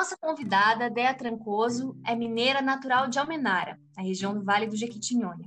[0.00, 5.46] nossa convidada, Dea Trancoso, é mineira natural de Almenara, na região do Vale do Jequitinhonha.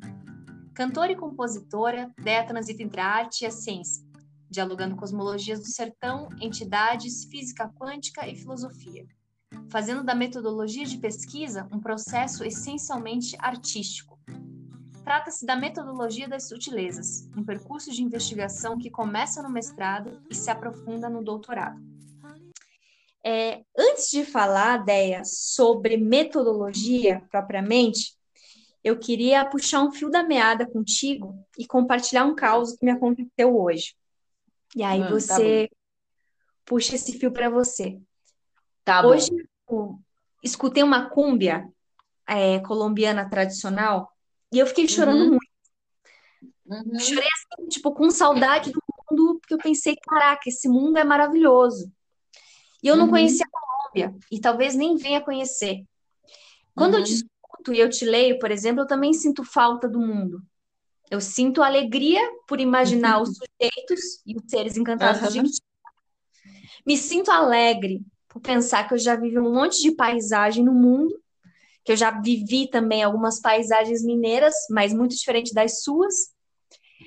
[0.75, 4.05] Cantora e compositora, Dea transita entre a arte e a ciência,
[4.47, 9.07] dialogando cosmologias do sertão, entidades, física quântica e filosofia,
[9.71, 14.19] fazendo da metodologia de pesquisa um processo essencialmente artístico.
[15.03, 20.51] Trata-se da metodologia das sutilezas, um percurso de investigação que começa no mestrado e se
[20.51, 21.92] aprofunda no doutorado.
[23.25, 28.17] É, antes de falar, Deia, sobre metodologia propriamente,
[28.83, 33.57] eu queria puxar um fio da meada contigo e compartilhar um caos que me aconteceu
[33.57, 33.95] hoje.
[34.75, 35.75] E aí hum, você tá
[36.65, 37.99] puxa esse fio para você.
[38.83, 39.29] Tá hoje
[39.69, 39.97] eu
[40.43, 41.65] escutei uma cúmbia
[42.27, 44.11] é, colombiana tradicional
[44.51, 45.29] e eu fiquei chorando uhum.
[45.29, 45.53] muito.
[46.65, 46.99] Uhum.
[46.99, 51.91] Chorei assim, tipo, com saudade do mundo, porque eu pensei, caraca, esse mundo é maravilhoso.
[52.83, 53.11] E eu não uhum.
[53.11, 55.83] conhecia a Colômbia, e talvez nem venha conhecer.
[56.75, 59.99] Quando eu te escuto e eu te leio, por exemplo, eu também sinto falta do
[59.99, 60.41] mundo.
[61.09, 65.27] Eu sinto alegria por imaginar os sujeitos e os seres encantados uhum.
[65.27, 65.61] de Jequitinhonha.
[66.85, 71.15] Me sinto alegre por pensar que eu já vivi um monte de paisagem no mundo,
[71.85, 76.33] que eu já vivi também algumas paisagens mineiras, mas muito diferente das suas.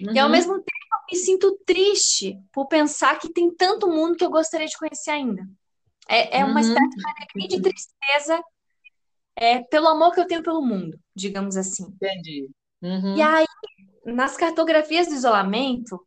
[0.00, 0.14] Uhum.
[0.14, 0.32] E ao uhum.
[0.32, 4.66] mesmo tempo eu me sinto triste por pensar que tem tanto mundo que eu gostaria
[4.66, 5.42] de conhecer ainda.
[6.08, 6.60] É, é uma uhum.
[6.60, 8.42] espécie de tristeza
[9.34, 11.84] é, pelo amor que eu tenho pelo mundo, digamos assim.
[11.84, 12.48] Entendi.
[12.80, 13.16] Uhum.
[13.16, 13.46] E aí,
[14.04, 16.00] nas cartografias do isolamento,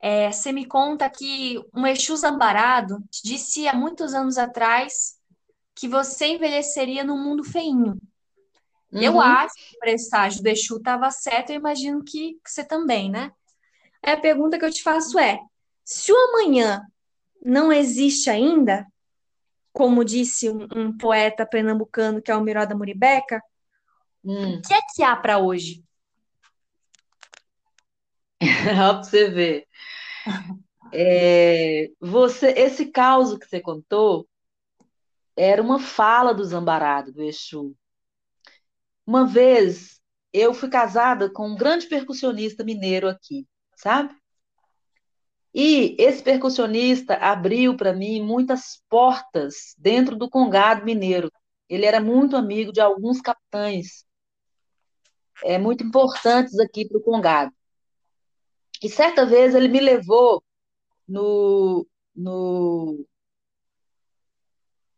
[0.00, 5.16] é, você me conta que um Exu Zambarado disse há muitos anos atrás
[5.74, 7.98] que você envelheceria num mundo feinho.
[8.92, 9.02] Uhum.
[9.02, 13.10] Eu acho que o presságio do Exu estava certo, eu imagino que, que você também,
[13.10, 13.32] né?
[14.02, 15.38] Aí a pergunta que eu te faço é:
[15.84, 16.82] se o amanhã
[17.44, 18.86] não existe ainda,
[19.72, 23.42] como disse um, um poeta pernambucano que é o Miró da Muribeca,
[24.24, 24.56] hum.
[24.56, 25.84] o que é que há para hoje?
[28.64, 29.66] para você ver.
[30.92, 34.26] É, você, esse caos que você contou
[35.36, 37.76] era uma fala do Zambarado, do Exu.
[39.06, 40.00] Uma vez
[40.32, 43.46] eu fui casada com um grande percussionista mineiro aqui,
[43.76, 44.14] sabe?
[45.54, 51.32] E esse percussionista abriu para mim muitas portas dentro do Congado Mineiro.
[51.68, 54.06] Ele era muito amigo de alguns capitães
[55.44, 57.52] é, muito importantes aqui para o Congado.
[58.82, 60.42] E certa vez ele me levou
[61.06, 63.04] no, no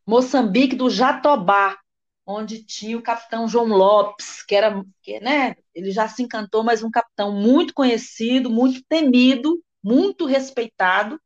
[0.06, 1.78] Moçambique do Jatobá,
[2.26, 6.82] onde tinha o capitão João Lopes, que era, que, né, ele já se encantou, mas
[6.82, 11.20] um capitão muito conhecido, muito temido, muito respeitado,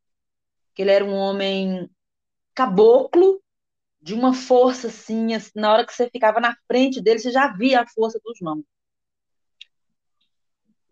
[0.73, 1.89] que ele era um homem
[2.53, 3.41] caboclo,
[4.01, 7.47] de uma força assim, assim, na hora que você ficava na frente dele, você já
[7.47, 8.63] via a força do João.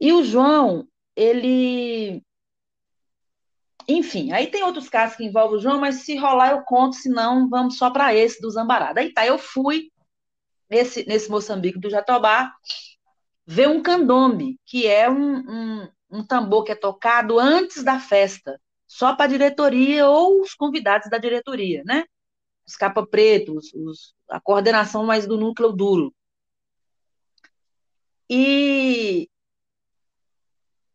[0.01, 2.23] E o João, ele.
[3.87, 7.47] Enfim, aí tem outros casos que envolvem o João, mas se rolar eu conto, senão
[7.49, 9.01] vamos só para esse do Zambarada.
[9.01, 9.91] Aí tá, eu fui
[10.69, 12.51] nesse, nesse Moçambique do Jatobá
[13.45, 18.61] ver um candombe, que é um, um, um tambor que é tocado antes da festa,
[18.87, 22.05] só para a diretoria ou os convidados da diretoria, né?
[22.65, 26.13] Os capa pretos, os, a coordenação mais do núcleo duro.
[28.29, 29.27] E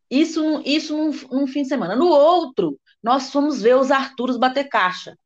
[0.08, 1.96] isso, isso num, num fim de semana.
[1.96, 5.18] No outro, nós fomos ver os Arturos bater caixa.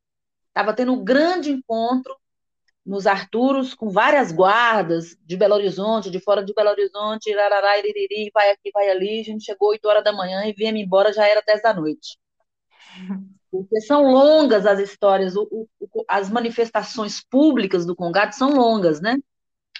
[0.48, 2.16] Estava tendo um grande encontro
[2.84, 8.30] nos Arturos, com várias guardas de Belo Horizonte, de fora de Belo Horizonte, irarará, iririri,
[8.34, 9.20] vai aqui, vai ali.
[9.20, 12.18] A gente chegou 8 horas da manhã e viemos embora, já era 10 da noite.
[13.50, 19.18] Porque são longas as histórias, o, o, as manifestações públicas do Congado são longas, né?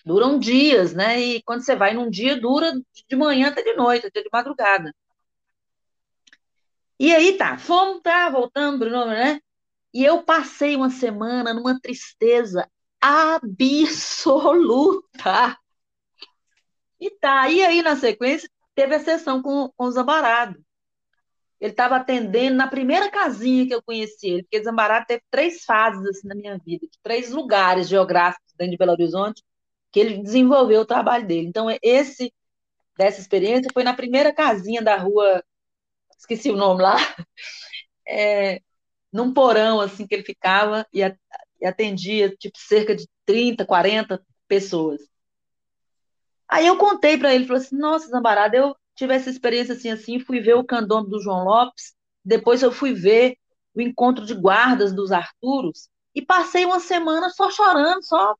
[0.04, 1.18] Duram dias, né?
[1.20, 2.72] E quando você vai num dia, dura
[3.08, 4.94] de manhã até de noite, até de madrugada.
[6.98, 9.40] E aí tá, fomos, tá, voltando, né?
[9.92, 12.68] E eu passei uma semana numa tristeza
[13.02, 14.38] absoluta.
[17.00, 20.64] E tá, e aí na sequência teve a sessão com, com o Zambarado.
[21.60, 26.04] Ele estava atendendo na primeira casinha que eu conheci ele, porque Zambarado teve três fases
[26.06, 29.42] assim na minha vida, três lugares geográficos dentro de Belo Horizonte
[29.92, 31.46] que ele desenvolveu o trabalho dele.
[31.48, 32.32] Então, esse
[32.96, 35.44] dessa experiência foi na primeira casinha da rua,
[36.18, 36.96] esqueci o nome lá,
[38.08, 38.60] é,
[39.12, 41.02] num porão assim que ele ficava e
[41.62, 45.00] e atendia tipo cerca de 30, 40 pessoas.
[46.48, 50.20] Aí eu contei para ele, falou assim: "Nossa, Zambarada, eu tive essa experiência assim assim,
[50.20, 51.94] fui ver o candombe do João Lopes,
[52.24, 53.36] depois eu fui ver
[53.74, 58.34] o encontro de guardas dos Arturos, e passei uma semana só chorando, só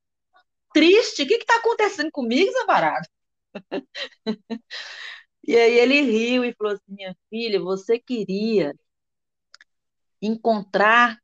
[0.73, 1.23] triste.
[1.23, 3.07] O que está acontecendo comigo, Zambarado?
[5.47, 8.73] e aí ele riu e falou assim: minha filha, você queria
[10.21, 11.17] encontrar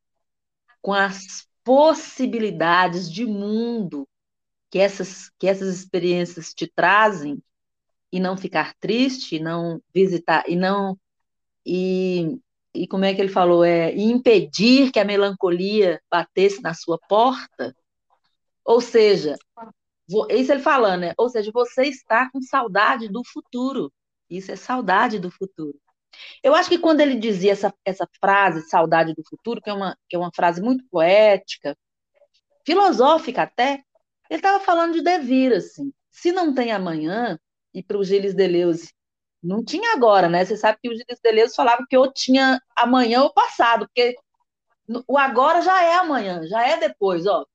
[0.81, 4.09] com as possibilidades de mundo
[4.71, 7.39] que essas, que essas experiências te trazem
[8.11, 10.97] e não ficar triste, e não visitar, e não.
[11.63, 12.39] E,
[12.73, 13.63] e como é que ele falou?
[13.63, 17.75] É, impedir que a melancolia batesse na sua porta.
[18.65, 19.35] Ou seja,
[20.31, 21.13] isso ele falando, né?
[21.19, 23.93] Ou seja, você está com saudade do futuro.
[24.27, 25.79] Isso é saudade do futuro.
[26.43, 29.97] Eu acho que quando ele dizia essa, essa frase, saudade do futuro, que é, uma,
[30.07, 31.77] que é uma frase muito poética,
[32.65, 33.83] filosófica até,
[34.29, 35.91] ele estava falando de devir, assim.
[36.11, 37.39] Se não tem amanhã,
[37.73, 38.93] e para o Gilles Deleuze,
[39.41, 40.45] não tinha agora, né?
[40.45, 44.15] Você sabe que o Gilles Deleuze falava que ou tinha amanhã ou passado, porque
[45.07, 47.45] o agora já é amanhã, já é depois, ó.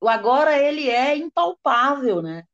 [0.00, 2.44] O agora ele é impalpável, né?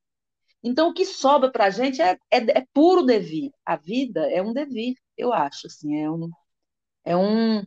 [0.62, 3.50] Então o que sobra para a gente é, é, é, puro devir.
[3.64, 6.30] A vida é um devir, eu acho, assim, é um
[7.04, 7.64] é um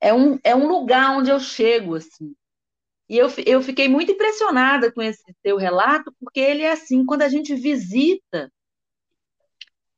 [0.00, 2.34] é um, é um lugar onde eu chego, assim.
[3.08, 7.22] E eu, eu fiquei muito impressionada com esse teu relato, porque ele é assim, quando
[7.22, 8.52] a gente visita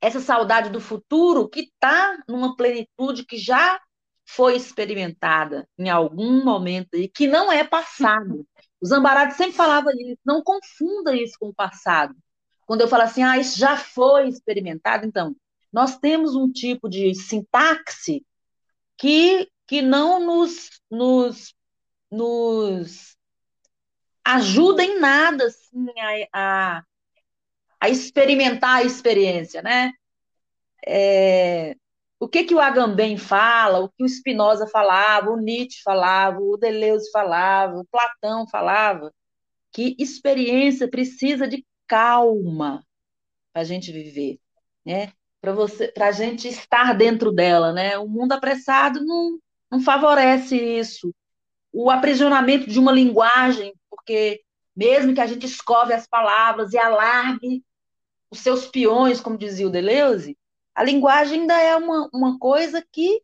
[0.01, 3.81] essa saudade do futuro que está numa plenitude que já
[4.27, 8.47] foi experimentada em algum momento e que não é passado.
[8.81, 12.15] O Zambarati sempre falava isso, não confunda isso com o passado.
[12.67, 15.35] Quando eu falo assim, ah, isso já foi experimentado, então,
[15.73, 18.25] nós temos um tipo de sintaxe
[18.97, 21.55] que, que não nos, nos,
[22.11, 23.17] nos
[24.25, 26.85] ajuda em nada assim, a, a,
[27.81, 29.93] a experimentar a experiência, né?
[30.87, 31.77] É,
[32.21, 36.57] o que, que o Agamben fala, o que o Spinoza falava, o Nietzsche falava, o
[36.57, 39.13] Deleuze falava, o Platão falava,
[39.73, 42.85] que experiência precisa de calma
[43.53, 44.39] para a gente viver,
[44.85, 45.13] né?
[45.41, 47.97] Para você, para a gente estar dentro dela, né?
[47.99, 49.39] O mundo apressado não,
[49.71, 51.15] não favorece isso.
[51.73, 54.43] O aprisionamento de uma linguagem, porque
[54.75, 57.65] mesmo que a gente escove as palavras e alargue
[58.31, 60.38] os seus peões, como dizia o Deleuze,
[60.79, 63.21] a linguagem ainda é uma, uma coisa que,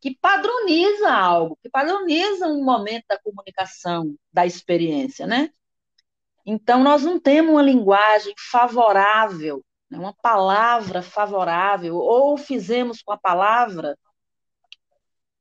[0.00, 5.50] que padroniza algo, que padroniza um momento da comunicação, da experiência, né?
[6.46, 9.98] Então, nós não temos uma linguagem favorável, né?
[9.98, 13.94] uma palavra favorável, ou fizemos com a palavra,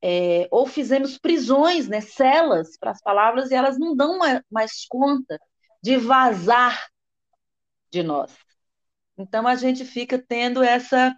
[0.02, 4.20] é, ou fizemos prisões, né, celas para as palavras, e elas não dão
[4.52, 5.40] mais conta
[5.82, 6.90] de vazar
[7.90, 8.43] de nós.
[9.18, 11.16] Então a gente fica tendo essa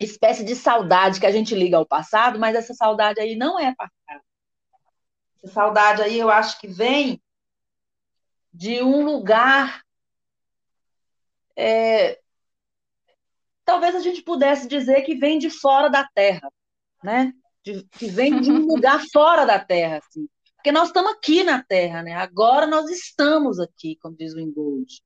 [0.00, 3.74] espécie de saudade que a gente liga ao passado, mas essa saudade aí não é
[3.74, 4.22] passado.
[5.42, 7.20] Essa saudade aí eu acho que vem
[8.52, 9.82] de um lugar.
[11.54, 12.20] É,
[13.64, 16.50] talvez a gente pudesse dizer que vem de fora da Terra,
[17.02, 17.32] né?
[17.62, 20.26] De, que vem de um lugar fora da Terra, assim.
[20.56, 22.14] Porque nós estamos aqui na Terra, né?
[22.14, 25.00] Agora nós estamos aqui, como diz o Ingold.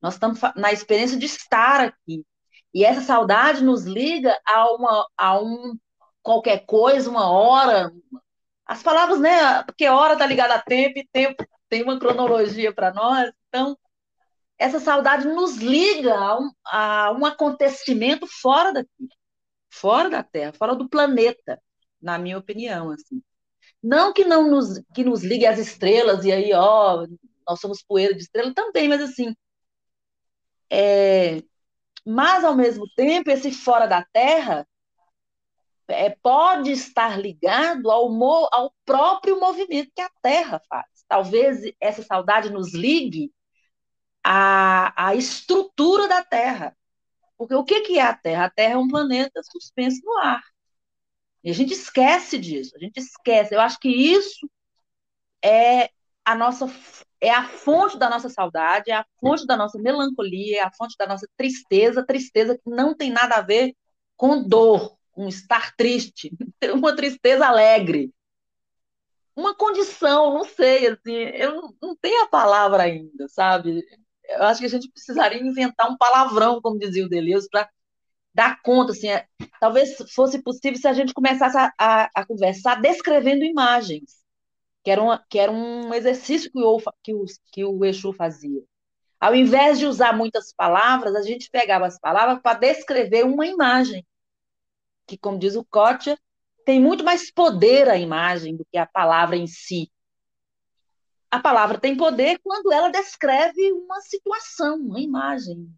[0.00, 2.24] Nós estamos na experiência de estar aqui.
[2.72, 5.76] E essa saudade nos liga a, uma, a um
[6.22, 7.90] qualquer coisa, uma hora.
[8.66, 9.62] As palavras, né?
[9.64, 13.30] Porque hora está ligada a tempo e tempo tem uma cronologia para nós.
[13.48, 13.76] Então,
[14.58, 19.08] essa saudade nos liga a um, a um acontecimento fora daqui,
[19.70, 21.60] fora da Terra, fora do planeta,
[22.00, 23.22] na minha opinião, assim.
[23.82, 27.06] Não que não nos que nos ligue às estrelas e aí, ó,
[27.48, 29.34] nós somos poeira de estrela também, mas assim,
[30.70, 31.42] é,
[32.06, 34.66] mas, ao mesmo tempo, esse fora da Terra
[35.88, 38.08] é, pode estar ligado ao,
[38.54, 40.86] ao próprio movimento que a Terra faz.
[41.08, 43.32] Talvez essa saudade nos ligue
[44.24, 46.76] à, à estrutura da Terra.
[47.36, 48.44] Porque o que, que é a Terra?
[48.46, 50.42] A Terra é um planeta suspenso no ar.
[51.42, 53.54] E a gente esquece disso, a gente esquece.
[53.54, 54.48] Eu acho que isso
[55.42, 55.90] é
[56.24, 56.68] a nossa
[57.20, 60.96] é a fonte da nossa saudade, é a fonte da nossa melancolia, é a fonte
[60.98, 63.74] da nossa tristeza, tristeza que não tem nada a ver
[64.16, 66.32] com dor, com estar triste,
[66.74, 68.12] uma tristeza alegre.
[69.36, 73.82] Uma condição, não sei, assim, eu não, não tenho a palavra ainda, sabe?
[74.24, 77.68] Eu acho que a gente precisaria inventar um palavrão, como dizia o Deleuze, para
[78.34, 79.26] dar conta, assim, é,
[79.60, 84.19] talvez fosse possível se a gente começasse a, a, a conversar descrevendo imagens
[84.82, 88.62] que era, uma, que era um exercício que o, que, o, que o Exu fazia.
[89.20, 94.06] Ao invés de usar muitas palavras, a gente pegava as palavras para descrever uma imagem,
[95.06, 96.18] que, como diz o Kotia,
[96.64, 99.90] tem muito mais poder a imagem do que a palavra em si.
[101.30, 105.68] A palavra tem poder quando ela descreve uma situação, uma imagem,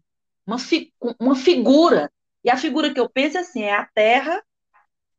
[0.47, 2.11] uma, fi uma figura.
[2.43, 4.41] E a figura que eu penso é assim: é a Terra,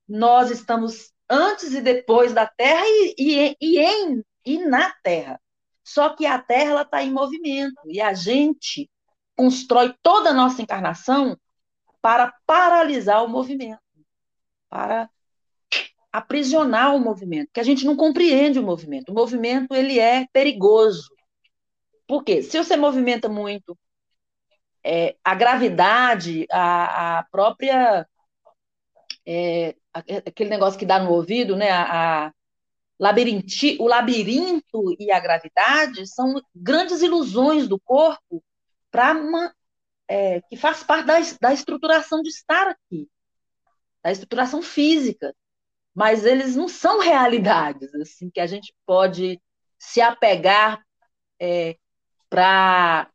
[0.08, 5.40] nós estamos antes e depois da Terra e, e, e em e na Terra.
[5.83, 8.90] Só que a Terra está em movimento e a gente
[9.37, 11.37] constrói toda a nossa encarnação
[12.00, 13.81] para paralisar o movimento,
[14.69, 15.09] para
[16.12, 19.11] aprisionar o movimento, que a gente não compreende o movimento.
[19.11, 21.09] O movimento ele é perigoso.
[22.07, 22.43] Por quê?
[22.43, 23.76] Se você movimenta muito
[24.85, 28.07] é, a gravidade, a, a própria
[29.26, 31.70] é, aquele negócio que dá no ouvido, né?
[31.70, 32.32] A, a
[32.98, 38.42] labirinti, o labirinto e a gravidade são grandes ilusões do corpo
[38.90, 39.14] para
[40.08, 43.08] é, que faz parte da, da estruturação de estar aqui,
[44.02, 45.34] da estruturação física
[45.94, 49.40] mas eles não são realidades assim que a gente pode
[49.78, 50.82] se apegar
[51.40, 51.76] é,
[52.28, 53.08] para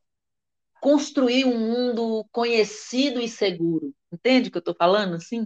[0.80, 3.94] construir um mundo conhecido e seguro.
[4.12, 5.46] Entende o que eu estou falando assim?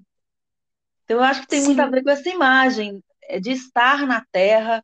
[1.04, 1.68] Então eu acho que tem Sim.
[1.68, 4.84] muito a ver com essa imagem é, de estar na Terra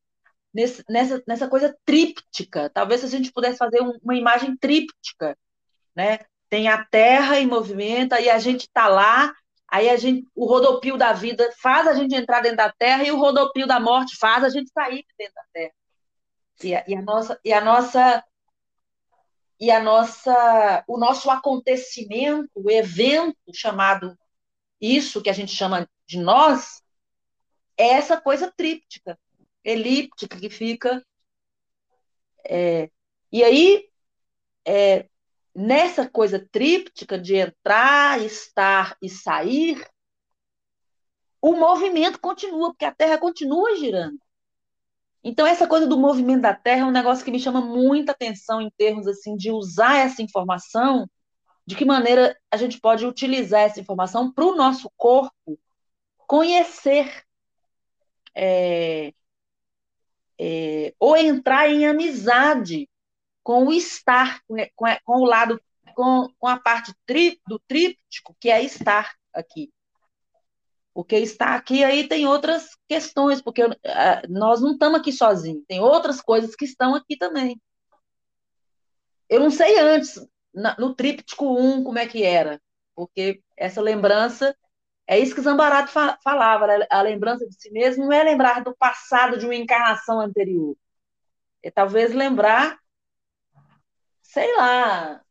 [0.54, 2.70] nesse, nessa, nessa coisa tríptica.
[2.70, 5.38] Talvez se a gente pudesse fazer um, uma imagem tríptica,
[5.96, 6.20] né?
[6.50, 9.34] Tem a Terra em movimento, e a gente está lá
[9.72, 13.12] Aí a gente, o rodopio da vida faz a gente entrar dentro da terra e
[13.12, 15.74] o rodopio da morte faz a gente sair de dentro da terra.
[16.64, 18.24] E a, e a nossa e a nossa
[19.60, 24.18] e a nossa o nosso acontecimento, o evento chamado
[24.80, 26.82] isso que a gente chama de nós
[27.78, 29.18] é essa coisa tríptica,
[29.64, 31.04] elíptica que fica
[32.46, 32.90] é,
[33.32, 33.90] e aí
[34.66, 35.08] é,
[35.54, 39.86] nessa coisa tríptica de entrar, estar e sair,
[41.42, 44.20] o movimento continua, porque a Terra continua girando.
[45.24, 48.62] Então, essa coisa do movimento da Terra é um negócio que me chama muita atenção
[48.62, 51.10] em termos assim de usar essa informação,
[51.70, 55.60] de que maneira a gente pode utilizar essa informação para o nosso corpo
[56.26, 57.24] conhecer
[58.34, 59.14] é,
[60.40, 62.90] é, ou entrar em amizade
[63.44, 64.56] com o estar, com,
[65.06, 65.62] com o lado,
[65.94, 69.72] com, com a parte tri, do tríptico, que é estar aqui.
[70.92, 73.72] Porque estar aqui aí tem outras questões, porque uh,
[74.28, 77.62] nós não estamos aqui sozinhos, tem outras coisas que estão aqui também.
[79.30, 80.20] Eu não sei antes,
[80.54, 82.62] na, no tríptico 1, como é que era,
[82.96, 84.56] porque essa lembrança
[85.08, 86.86] é isso que Zambarato fa falava, né?
[86.90, 90.76] a lembrança de si mesmo não é lembrar do passado de uma encarnação anterior.
[91.64, 92.78] É talvez lembrar
[94.30, 95.24] sei lá,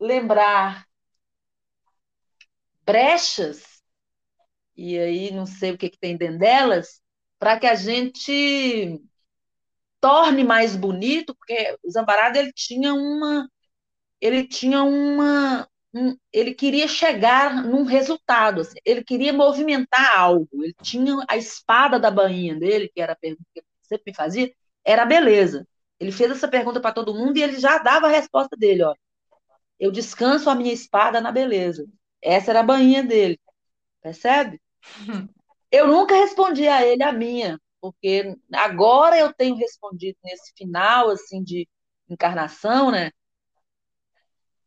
[0.00, 0.86] lembrar
[2.84, 3.82] brechas,
[4.76, 7.02] e aí não sei o que, que tem dentro delas,
[7.38, 9.02] para que a gente
[10.00, 13.48] torne mais bonito, porque o Zambarado ele tinha uma
[14.20, 20.74] ele tinha uma um, ele queria chegar num resultado, assim, ele queria movimentar algo, ele
[20.82, 24.52] tinha a espada da bainha dele, que era a pergunta que ele sempre me fazia,
[24.84, 25.66] era a beleza.
[25.98, 28.94] Ele fez essa pergunta para todo mundo e ele já dava a resposta dele, ó.
[29.78, 31.86] Eu descanso a minha espada na beleza.
[32.22, 33.38] Essa era a bainha dele.
[34.02, 34.60] Percebe?
[35.70, 37.58] Eu nunca respondi a ele a minha,
[37.92, 41.68] porque agora eu tenho respondido nesse final assim de
[42.08, 43.10] encarnação, né?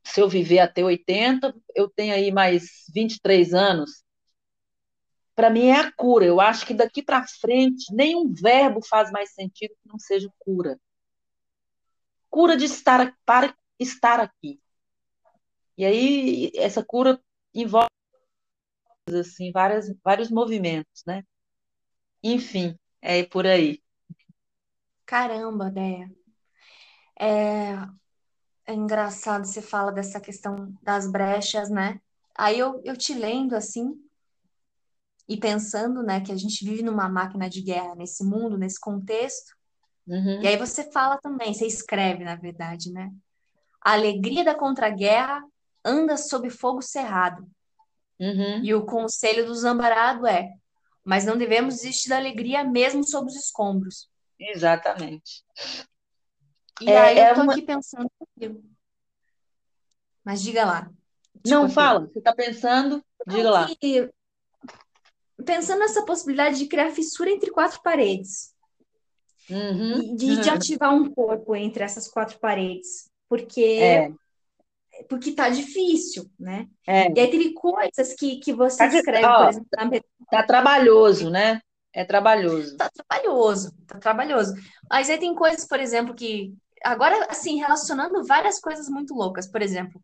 [0.03, 4.03] Se eu viver até 80, eu tenho aí mais 23 anos.
[5.35, 6.25] Para mim é a cura.
[6.25, 10.77] Eu acho que daqui para frente nenhum verbo faz mais sentido que não seja cura
[12.29, 14.61] cura de estar para estar aqui.
[15.77, 17.21] E aí essa cura
[17.53, 17.89] envolve
[19.19, 21.23] assim várias, vários movimentos, né?
[22.21, 23.81] Enfim, é por aí.
[25.05, 26.11] Caramba, Déia.
[27.19, 27.73] É,
[28.65, 31.99] é engraçado você fala dessa questão das brechas, né?
[32.37, 33.93] Aí eu, eu te lendo assim
[35.27, 39.59] e pensando, né, que a gente vive numa máquina de guerra nesse mundo, nesse contexto,
[40.09, 40.41] Uhum.
[40.41, 43.11] E aí você fala também, você escreve, na verdade, né?
[43.79, 45.43] A alegria da contra-guerra
[45.85, 47.47] anda sob fogo cerrado.
[48.19, 48.63] Uhum.
[48.63, 50.51] E o conselho do Zambarado é:
[51.03, 54.09] mas não devemos desistir da alegria mesmo sob os escombros.
[54.39, 55.43] Exatamente.
[56.81, 57.53] E é, aí eu tô é uma...
[57.53, 58.09] aqui pensando
[60.23, 60.89] Mas diga lá.
[61.45, 62.07] Não, fala.
[62.07, 63.03] Você está pensando?
[63.27, 63.67] Diga lá.
[65.45, 68.53] Pensando nessa possibilidade de criar fissura entre quatro paredes.
[69.49, 70.15] Uhum.
[70.15, 73.09] de, de, ativar um corpo entre essas quatro paredes.
[73.27, 74.13] Porque é.
[75.07, 76.67] Porque tá difícil, né?
[76.87, 77.11] É.
[77.11, 79.89] E aí teve coisas que, que você Tá, descreve, ó, por exemplo, na
[80.29, 81.61] tá trabalhoso, né?
[81.93, 82.77] É trabalhoso.
[82.77, 84.53] tá trabalhoso, tá trabalhoso.
[84.89, 86.53] Mas aí tem coisas, por exemplo, que
[86.83, 90.01] agora assim, relacionando várias coisas muito loucas, por exemplo,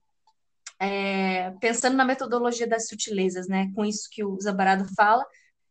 [0.80, 3.72] é, pensando na metodologia das sutilezas, né?
[3.76, 5.26] Com isso que o Zabarado fala,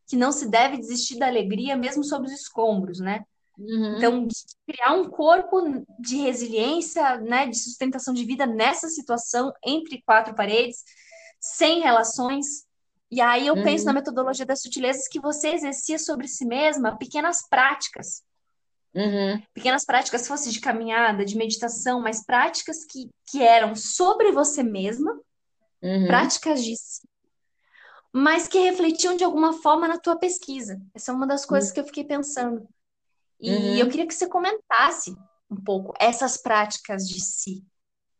[0.06, 3.20] que não se deve desistir da alegria mesmo sob os escombros, né?
[3.58, 3.96] Uhum.
[3.96, 4.28] Então,
[4.66, 10.82] criar um corpo de resiliência, né, de sustentação de vida nessa situação entre quatro paredes,
[11.40, 12.64] sem relações.
[13.10, 13.86] E aí eu penso Uhum.
[13.86, 18.22] na metodologia das sutilezas que você exercia sobre si mesma pequenas práticas.
[18.94, 19.40] Uhum.
[19.52, 24.62] Pequenas práticas, se fosse de caminhada, de meditação, mas práticas que, que eram sobre você
[24.62, 25.12] mesma,
[25.82, 26.06] Uhum.
[26.06, 27.06] práticas de si,
[28.12, 30.80] mas que refletiam de alguma forma na tua pesquisa.
[30.94, 32.66] Essa é uma das coisas que eu fiquei pensando.
[33.44, 33.76] E Uhum.
[33.78, 35.14] eu queria que você comentasse
[35.50, 37.62] um pouco essas práticas de si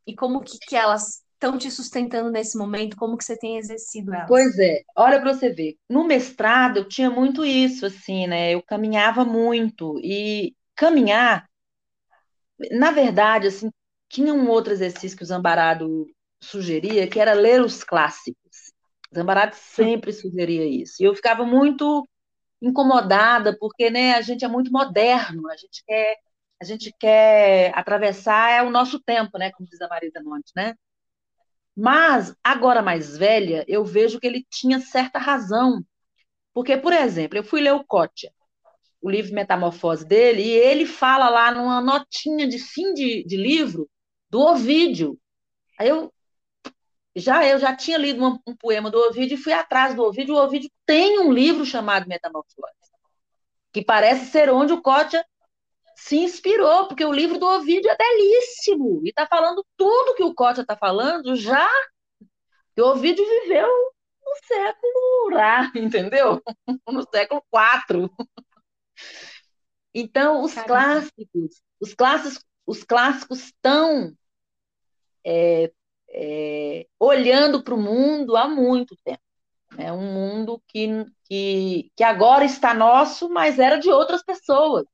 [0.07, 4.15] e como que, que elas estão te sustentando nesse momento, como que você tem exercido
[4.15, 4.29] elas.
[4.29, 5.77] Pois é, olha para você ver.
[5.89, 8.53] No mestrado eu tinha muito isso, assim, né?
[8.55, 11.47] Eu caminhava muito e caminhar,
[12.71, 13.71] na verdade, assim,
[14.09, 16.07] tinha um outro exercício que o Zambarado
[16.43, 18.73] sugeria, que era ler os clássicos.
[19.13, 21.03] O Zambarado sempre sugeria isso.
[21.03, 22.07] E eu ficava muito
[22.69, 26.17] incomodada, porque, né, a gente é muito moderno, a gente quer,
[26.61, 30.75] a gente quer atravessar o nosso tempo, né, como diz a Marisa Monte, né?
[31.77, 35.85] Mas, agora mais velha, eu vejo que ele tinha certa razão.
[36.55, 38.33] Porque, por exemplo, eu fui ler o Kotia,
[39.03, 43.91] o livro Metamorfose dele, e ele fala lá numa notinha de fim de, de livro
[44.31, 45.19] do Ovídio.
[45.79, 46.14] Aí eu
[47.17, 50.35] já eu já tinha lido um, um poema do Ovídio e fui atrás do Ovídio.
[50.35, 52.75] O Ovídio tem um livro chamado Metamorfose,
[53.73, 55.25] que parece ser onde o Kotia
[55.97, 60.35] se inspirou, porque o livro do Ovídio é belíssimo e está falando tudo que o
[60.35, 61.69] Kotia está falando já
[62.75, 66.43] que o Ovídio viveu no século lá, entendeu?
[66.89, 68.11] No século IV.
[69.95, 70.69] Então, os Caramba.
[70.69, 74.13] clássicos, os clássicos, os clássicos estão
[75.25, 75.73] é,
[76.15, 79.21] é, olhando para o mundo há muito tempo.
[79.77, 84.87] É um mundo que, que, que agora está nosso, mas era de outras pessoas.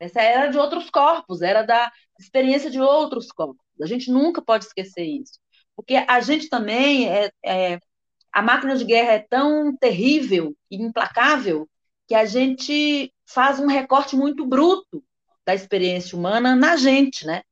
[0.00, 3.64] Essa era de outros corpos, era da experiência de outros corpos.
[3.80, 5.38] A gente nunca pode esquecer isso.
[5.76, 7.78] Porque a gente também é, é
[8.32, 11.68] a máquina de guerra é tão terrível e implacável
[12.06, 15.04] que a gente faz um recorte muito bruto
[15.44, 17.42] da experiência humana na gente, né?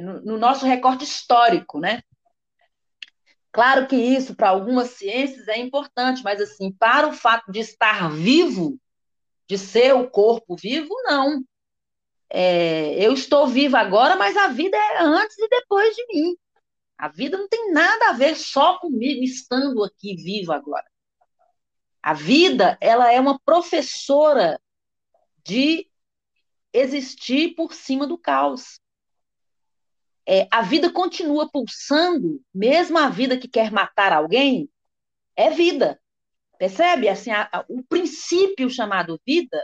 [0.00, 2.02] No, no nosso recorte histórico, né?
[3.52, 8.10] Claro que isso, para algumas ciências, é importante, mas, assim, para o fato de estar
[8.10, 8.78] vivo,
[9.48, 11.44] de ser o corpo vivo, não.
[12.28, 16.36] É, eu estou viva agora, mas a vida é antes e depois de mim.
[16.96, 20.84] A vida não tem nada a ver só comigo estando aqui vivo agora.
[22.02, 24.60] A vida, ela é uma professora
[25.44, 25.90] de
[26.72, 28.79] existir por cima do caos.
[30.32, 34.70] É, a vida continua pulsando, mesmo a vida que quer matar alguém,
[35.34, 36.00] é vida.
[36.56, 37.08] Percebe?
[37.08, 39.60] Assim, a, a, o princípio chamado vida,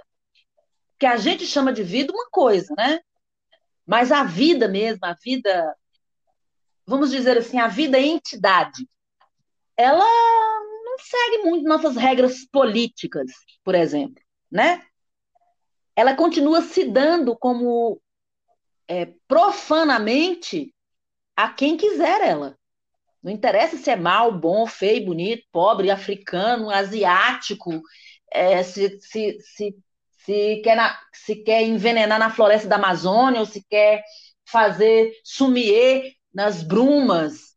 [0.99, 2.99] que a gente chama de vida uma coisa, né?
[3.87, 5.77] Mas a vida mesmo, a vida,
[6.85, 8.89] vamos dizer assim, a vida entidade,
[9.77, 10.05] ela
[10.85, 13.31] não segue muito nossas regras políticas,
[13.63, 14.85] por exemplo, né?
[15.95, 18.03] Ela continua se dando como
[18.89, 20.75] é, profanamente
[21.37, 22.57] a quem quiser ela.
[23.23, 27.83] Não interessa se é mal, bom, feio, bonito, pobre, africano, asiático,
[28.33, 29.77] é, se, se, se,
[30.25, 34.03] se, quer na, se quer envenenar na floresta da Amazônia ou se quer
[34.45, 37.57] fazer sumier nas brumas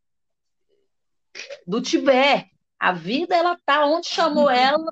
[1.66, 2.50] do Tibete.
[2.80, 4.92] A vida, ela está onde chamou ela.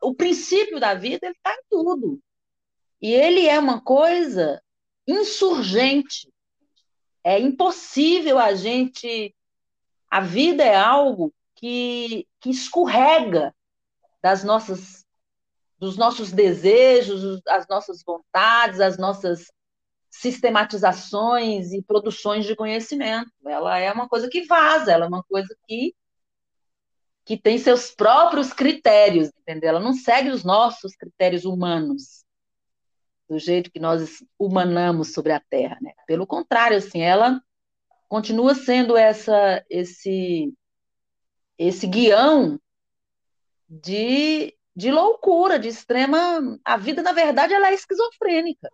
[0.00, 2.20] O princípio da vida, ele está em tudo.
[3.00, 4.62] E ele é uma coisa
[5.06, 6.32] insurgente.
[7.24, 9.34] É impossível a gente.
[10.10, 13.54] A vida é algo que, que escorrega
[14.20, 15.04] das nossas,
[15.78, 19.46] dos nossos desejos, as nossas vontades, as nossas
[20.10, 23.30] sistematizações e produções de conhecimento.
[23.46, 25.94] Ela é uma coisa que vaza, ela é uma coisa que,
[27.24, 29.70] que tem seus próprios critérios, entendeu?
[29.70, 32.21] Ela não segue os nossos critérios humanos
[33.28, 35.92] do jeito que nós humanamos sobre a Terra, né?
[36.06, 37.40] Pelo contrário, assim, ela
[38.08, 40.52] continua sendo essa esse
[41.58, 42.60] esse guião
[43.68, 46.58] de, de loucura, de extrema.
[46.64, 48.70] A vida, na verdade, ela é esquizofrênica.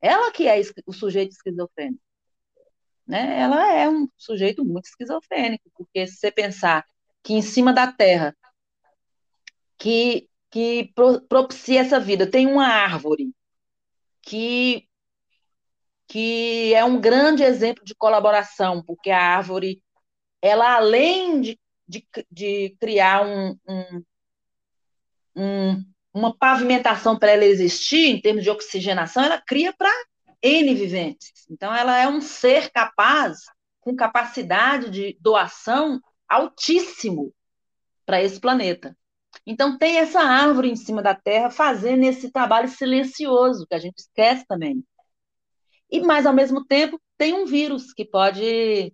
[0.00, 2.02] Ela que é o sujeito esquizofrênico.
[3.06, 3.40] né?
[3.40, 6.84] Ela é um sujeito muito esquizofrênico, porque se você pensar
[7.22, 8.36] que em cima da Terra,
[9.78, 10.92] que, que
[11.28, 13.32] propicia essa vida, tem uma árvore
[14.24, 14.88] que,
[16.06, 19.82] que é um grande exemplo de colaboração, porque a árvore,
[20.40, 24.04] ela além de, de, de criar um, um,
[25.36, 29.90] um, uma pavimentação para ela existir, em termos de oxigenação, ela cria para
[30.42, 31.46] N viventes.
[31.50, 33.40] Então, ela é um ser capaz,
[33.80, 37.34] com capacidade de doação altíssimo
[38.06, 38.96] para esse planeta.
[39.46, 43.98] Então, tem essa árvore em cima da Terra fazendo esse trabalho silencioso, que a gente
[43.98, 44.82] esquece também.
[45.90, 48.92] E, mas, ao mesmo tempo, tem um vírus que pode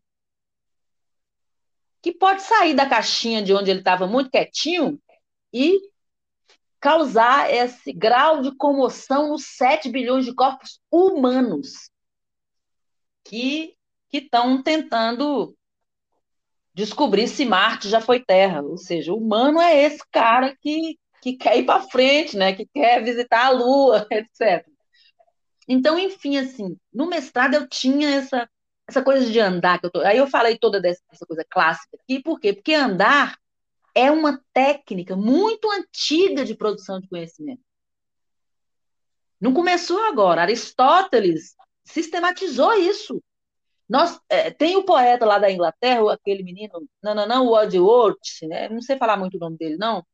[2.02, 4.98] que pode sair da caixinha de onde ele estava muito quietinho
[5.52, 5.78] e
[6.80, 11.90] causar esse grau de comoção nos 7 bilhões de corpos humanos
[13.22, 13.76] que
[14.10, 15.54] estão tentando
[16.74, 18.62] descobrir se Marte já foi Terra.
[18.62, 22.54] Ou seja, o humano é esse cara que, que quer ir para frente, né?
[22.54, 24.66] que quer visitar a Lua, etc.
[25.68, 28.48] Então, enfim, assim, no mestrado eu tinha essa,
[28.88, 31.96] essa coisa de andar, que eu tô, aí eu falei toda dessa, dessa coisa clássica
[32.02, 32.52] aqui, por quê?
[32.52, 33.36] Porque andar
[33.94, 37.62] é uma técnica muito antiga de produção de conhecimento.
[39.40, 40.42] Não começou agora.
[40.42, 41.54] Aristóteles
[41.84, 43.22] sistematizou isso.
[43.90, 48.68] Nós, é, tem o poeta lá da Inglaterra, aquele menino, não, não, não, Wordsworth, né?
[48.68, 50.06] não sei falar muito o nome dele, não.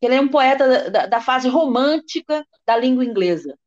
[0.00, 3.58] Ele é um poeta da, da fase romântica da língua inglesa.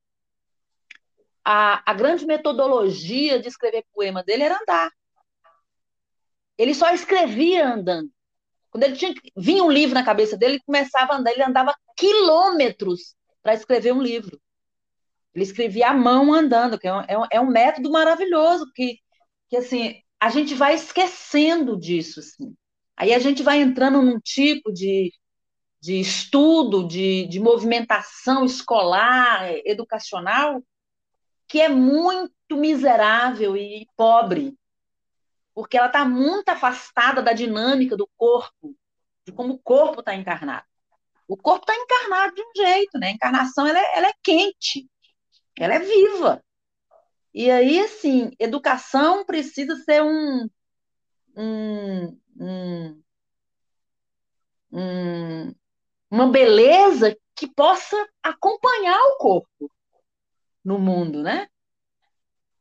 [1.46, 4.90] A, a grande metodologia de escrever poema dele era andar.
[6.58, 8.10] Ele só escrevia andando.
[8.72, 11.76] Quando ele tinha vinha um livro na cabeça dele, ele começava a andar, ele andava
[11.96, 14.42] quilômetros para escrever um livro.
[15.36, 19.00] Ele escrevia à mão andando, que é um, é um, é método maravilhoso, que,
[19.52, 22.22] que assim, a gente vai esquecendo disso.
[22.22, 22.56] Assim.
[22.98, 25.14] Aí a gente vai entrando num tipo de,
[25.80, 30.64] de estudo, de, de movimentação escolar, educacional,
[31.48, 34.56] que é muito miserável e pobre
[35.54, 38.76] porque ela está muito afastada da dinâmica do corpo,
[39.26, 40.66] de como o corpo está encarnado.
[41.28, 43.08] O corpo está encarnado de um jeito, né?
[43.08, 44.90] A encarnação ela é, ela é quente,
[45.58, 46.44] ela é viva.
[47.34, 50.50] E aí, assim, educação precisa ser um,
[51.36, 53.04] um, um,
[54.72, 55.56] um
[56.10, 59.72] uma beleza que possa acompanhar o corpo
[60.64, 61.48] no mundo, né?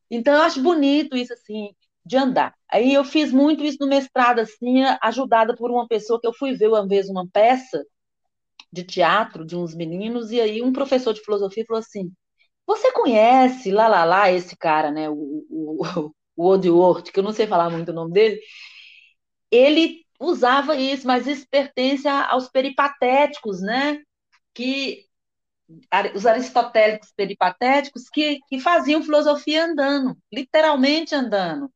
[0.09, 2.55] Então, eu acho bonito isso, assim, de andar.
[2.69, 6.55] Aí eu fiz muito isso no mestrado, assim, ajudada por uma pessoa que eu fui
[6.55, 7.85] ver uma vez uma peça
[8.73, 12.13] de teatro de uns meninos, e aí um professor de filosofia falou assim:
[12.71, 15.09] Você conhece lá, lá, lá, esse cara, né?
[15.11, 18.41] O, o, o que eu não sei falar muito o nome dele.
[19.51, 24.01] Ele usava isso, mas isso pertence aos peripatéticos, né?
[24.55, 25.05] Que
[26.15, 31.69] os aristotélicos peripatéticos que, que faziam filosofia andando, literalmente andando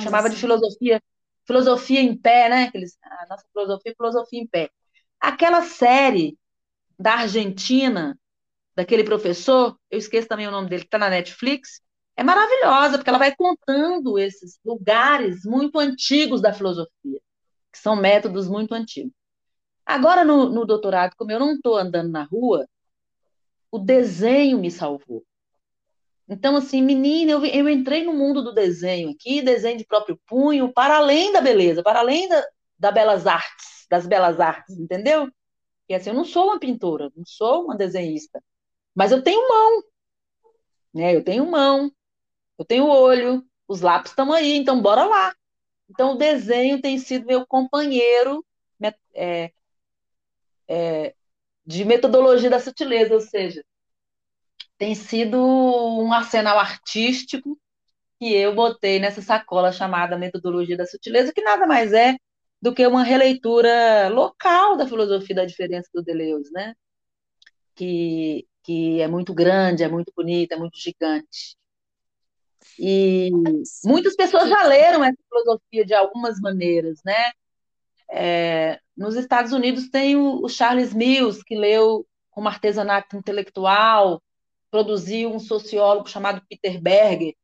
[0.00, 1.02] chamava de filosofia,
[1.46, 2.64] filosofia em pé, né?
[2.64, 4.70] Aqueles, a nossa filosofia, filosofia em pé.
[5.20, 6.38] Aquela série
[6.98, 8.18] da Argentina,
[8.76, 11.80] daquele professor, eu esqueço também o nome dele, que está na Netflix,
[12.16, 17.20] é maravilhosa, porque ela vai contando esses lugares muito antigos da filosofia,
[17.72, 19.12] que são métodos muito antigos.
[19.84, 22.66] Agora, no, no doutorado, como eu não estou andando na rua,
[23.70, 25.24] o desenho me salvou.
[26.28, 30.72] Então, assim, menina, eu, eu entrei no mundo do desenho aqui, desenho de próprio punho,
[30.72, 32.44] para além da beleza, para além da,
[32.78, 35.30] da belas artes, das belas artes, entendeu?
[35.88, 38.42] E assim, eu não sou uma pintora, não sou uma desenhista,
[38.96, 39.84] mas eu tenho mão,
[40.94, 41.14] né?
[41.14, 41.92] Eu tenho mão,
[42.58, 45.34] eu tenho olho, os lápis estão aí, então bora lá.
[45.88, 48.44] Então, o desenho tem sido meu companheiro
[49.14, 49.52] é,
[50.68, 51.14] é,
[51.64, 53.64] de metodologia da sutileza, ou seja,
[54.78, 57.58] tem sido um arsenal artístico
[58.18, 62.16] que eu botei nessa sacola chamada Metodologia da Sutileza, que nada mais é
[62.60, 66.74] do que uma releitura local da filosofia da diferença do Deleuze, né?
[67.74, 71.56] Que, que é muito grande, é muito bonita, é muito gigante.
[72.76, 73.30] E
[73.84, 77.30] muitas pessoas já leram essa filosofia de algumas maneiras, né?
[78.10, 84.20] É, nos Estados Unidos tem o, o Charles Mills, que leu como artesanato intelectual,
[84.68, 87.34] produziu um sociólogo chamado Peter Berger,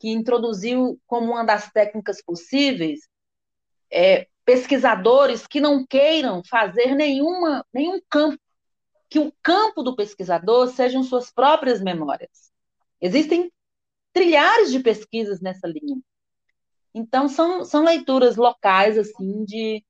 [0.00, 3.08] que introduziu como uma das técnicas possíveis
[3.90, 8.38] é, pesquisadores que não queiram fazer nenhuma, nenhum campo,
[9.08, 12.52] que o campo do pesquisador sejam suas próprias memórias.
[13.00, 13.52] Existem
[14.12, 16.00] trilhares de pesquisas nessa linha.
[16.94, 19.84] Então, são, são leituras locais, assim, de,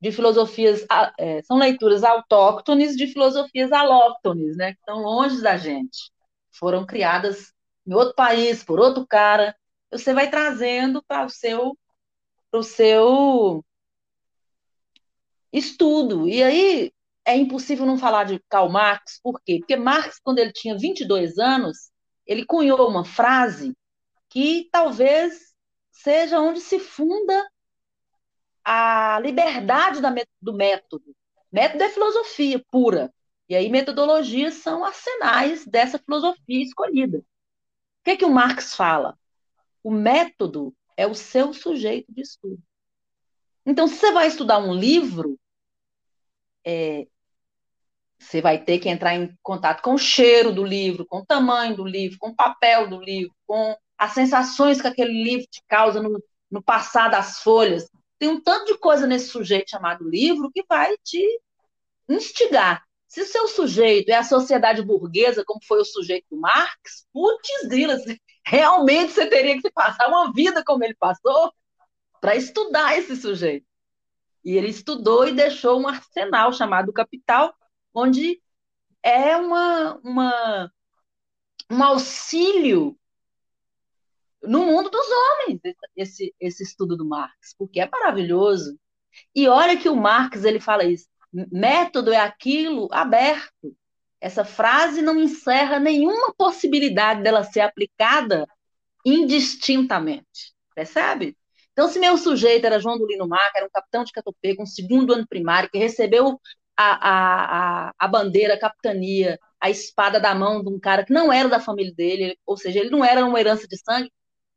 [0.00, 0.86] de filosofias,
[1.18, 6.12] é, são leituras autóctones de filosofias alóctones, né, que estão longe da gente.
[6.52, 7.52] Foram criadas
[7.86, 9.56] em outro país, por outro cara.
[9.90, 11.76] Você vai trazendo para o seu,
[12.52, 13.64] o seu
[15.52, 16.28] estudo.
[16.28, 16.92] E aí
[17.24, 19.58] é impossível não falar de Karl Marx, por quê?
[19.58, 21.90] Porque Marx, quando ele tinha 22 anos,
[22.26, 23.76] ele cunhou uma frase
[24.28, 25.52] que talvez
[25.90, 27.48] seja onde se funda
[28.64, 31.14] a liberdade da, do método.
[31.50, 33.12] Método é filosofia pura.
[33.48, 37.18] E aí metodologias são arsenais dessa filosofia escolhida.
[37.18, 37.24] O
[38.04, 39.18] que, é que o Marx fala?
[39.82, 42.62] O método é o seu sujeito de estudo.
[43.66, 45.38] Então, se você vai estudar um livro,
[46.64, 47.06] é,
[48.22, 51.76] você vai ter que entrar em contato com o cheiro do livro, com o tamanho
[51.76, 56.00] do livro, com o papel do livro, com as sensações que aquele livro te causa
[56.00, 57.88] no, no passar das folhas.
[58.18, 61.22] Tem um tanto de coisa nesse sujeito chamado livro que vai te
[62.08, 62.82] instigar.
[63.08, 68.02] Se seu sujeito é a sociedade burguesa, como foi o sujeito do Marx, putz grilas,
[68.46, 71.52] realmente você teria que passar uma vida como ele passou
[72.20, 73.66] para estudar esse sujeito.
[74.44, 77.54] E ele estudou e deixou um arsenal chamado Capital,
[77.94, 78.40] onde
[79.02, 80.72] é uma, uma,
[81.70, 82.98] um auxílio
[84.42, 85.60] no mundo dos homens,
[85.96, 88.78] esse, esse estudo do Marx, porque é maravilhoso.
[89.34, 91.06] E olha que o Marx ele fala isso:
[91.50, 93.76] método é aquilo aberto.
[94.20, 98.46] Essa frase não encerra nenhuma possibilidade dela ser aplicada
[99.04, 100.54] indistintamente.
[100.74, 101.36] Percebe?
[101.72, 104.66] Então, se meu sujeito era João do Lino Marca, era um capitão de Catopê, com
[104.66, 106.40] segundo ano primário, que recebeu
[106.76, 111.32] a, a, a bandeira, a capitania, a espada da mão de um cara que não
[111.32, 114.10] era da família dele, ou seja, ele não era uma herança de sangue,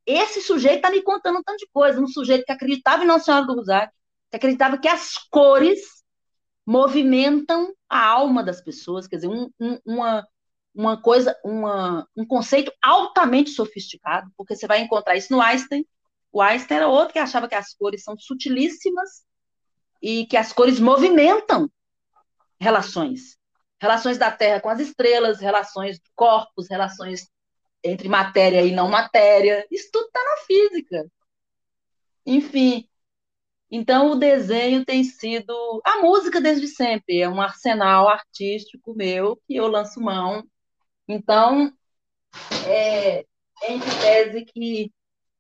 [0.06, 3.26] esse sujeito está me contando um tanto de coisa, um sujeito que acreditava em Nossa
[3.26, 3.92] Senhora do Rosário,
[4.30, 5.82] que acreditava que as cores
[6.66, 10.28] movimentam a alma das pessoas, quer dizer, um, um, uma,
[10.74, 15.86] uma coisa, uma, um conceito altamente sofisticado, porque você vai encontrar isso no Einstein.
[16.32, 19.24] O Einstein era outro que achava que as cores são sutilíssimas
[20.02, 21.70] e que as cores movimentam
[22.60, 23.38] relações.
[23.80, 27.30] Relações da Terra com as estrelas, relações de corpos, relações
[27.84, 29.66] entre matéria e não matéria.
[29.70, 31.06] Isso tudo está na física.
[32.26, 32.88] Enfim,
[33.70, 39.56] então o desenho tem sido a música desde sempre, é um arsenal artístico meu que
[39.56, 40.44] eu lanço mão.
[41.08, 41.72] Então,
[42.68, 43.26] é, é
[43.72, 44.92] em tese que,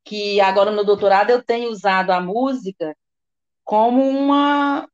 [0.04, 2.96] que agora no doutorado eu tenho usado a música
[3.64, 4.88] como uma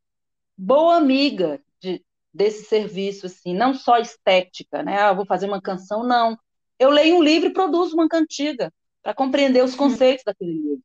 [0.58, 1.62] boa amiga
[2.34, 4.98] desse serviço, assim, não só estética, né?
[5.00, 6.38] Ah, vou fazer uma canção, não.
[6.80, 10.84] Eu leio um livro e produzo uma cantiga para compreender os conceitos daquele livro.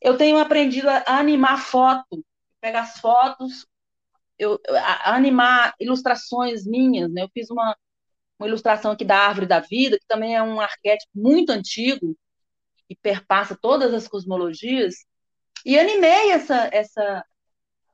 [0.00, 2.24] Eu tenho aprendido a, animar foto,
[2.60, 3.66] pegar as fotos,
[4.38, 7.22] eu, a, a animar ilustrações minhas, né?
[7.22, 7.76] Eu fiz uma,
[8.38, 12.16] uma ilustração aqui da Árvore da Vida, que também é um arquétipo muito antigo
[12.88, 14.94] e perpassa todas as cosmologias,
[15.64, 17.24] e animei essa, essa,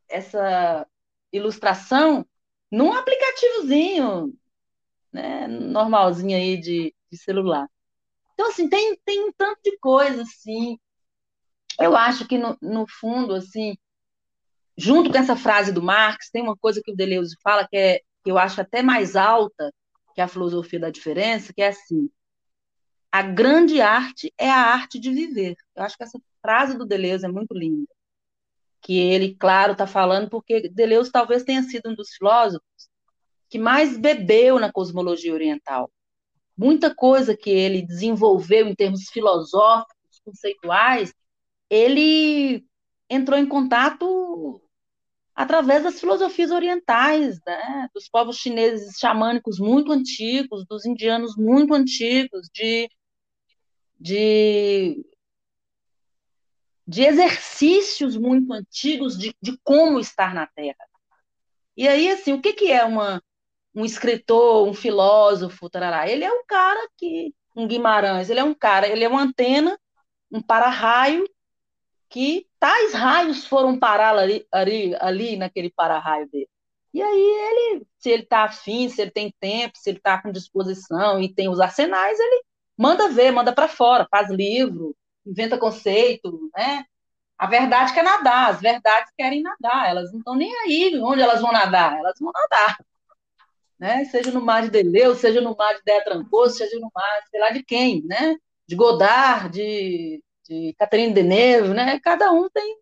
[0.09, 0.87] essa
[1.37, 2.27] ilustração
[2.71, 4.35] num aplicativozinho,
[5.13, 7.69] né, normalzinho aí de, de celular.
[8.33, 10.79] Então, assim, tem, tem um tanto de coisa, assim.
[11.81, 13.77] Eu acho que, no, no fundo, assim,
[14.77, 17.99] junto com essa frase do Marx, tem uma coisa que o Deleuze fala que, é,
[18.25, 19.73] que eu acho até mais alta
[20.15, 22.09] que a filosofia da diferença, que é assim,
[23.11, 25.57] a grande arte é a arte de viver.
[25.77, 27.94] Eu acho que essa frase do Deleuze é muito linda
[28.85, 32.63] que ele, claro, está falando porque Deleuze talvez tenha sido um dos filósofos
[33.49, 35.91] que mais bebeu na cosmologia oriental.
[36.57, 41.15] Muita coisa que ele desenvolveu em termos filosóficos, conceituais,
[41.71, 42.67] ele
[43.09, 44.61] entrou em contato
[45.35, 47.89] através das filosofias orientais, né?
[47.95, 52.89] dos povos chineses xamânicos muito antigos, dos indianos muito antigos, de,
[53.99, 55.05] de
[56.87, 60.77] de exercícios muito antigos de, de como estar na Terra.
[61.77, 63.23] E aí, assim, o que, que é uma,
[63.75, 66.09] um escritor, um filósofo, tarará?
[66.09, 69.79] Ele é um cara que, um Guimarães, ele é um cara, ele é uma antena,
[70.31, 71.29] um para-raio,
[72.09, 76.49] que tais raios foram parar ali, ali, ali naquele para-raio dele.
[76.93, 80.31] E aí ele, se ele está afim, se ele tem tempo, se ele está com
[80.31, 82.45] disposição e tem os arsenais, ele
[82.79, 84.95] manda ver, manda para fora, faz livro,
[85.27, 86.85] inventa conceito, né?
[87.39, 91.41] A verdade quer nadar, as verdades querem nadar, elas não estão nem aí onde elas
[91.41, 92.77] vão nadar, elas vão nadar.
[93.77, 94.05] Né?
[94.05, 97.41] Seja no mar de Deleuze, seja no mar de Déa Trancoso, seja no mar, sei
[97.41, 98.37] lá de quem, né?
[98.67, 101.99] De Godard, de de Catherine Deneuve, né?
[102.01, 102.79] Cada um tem,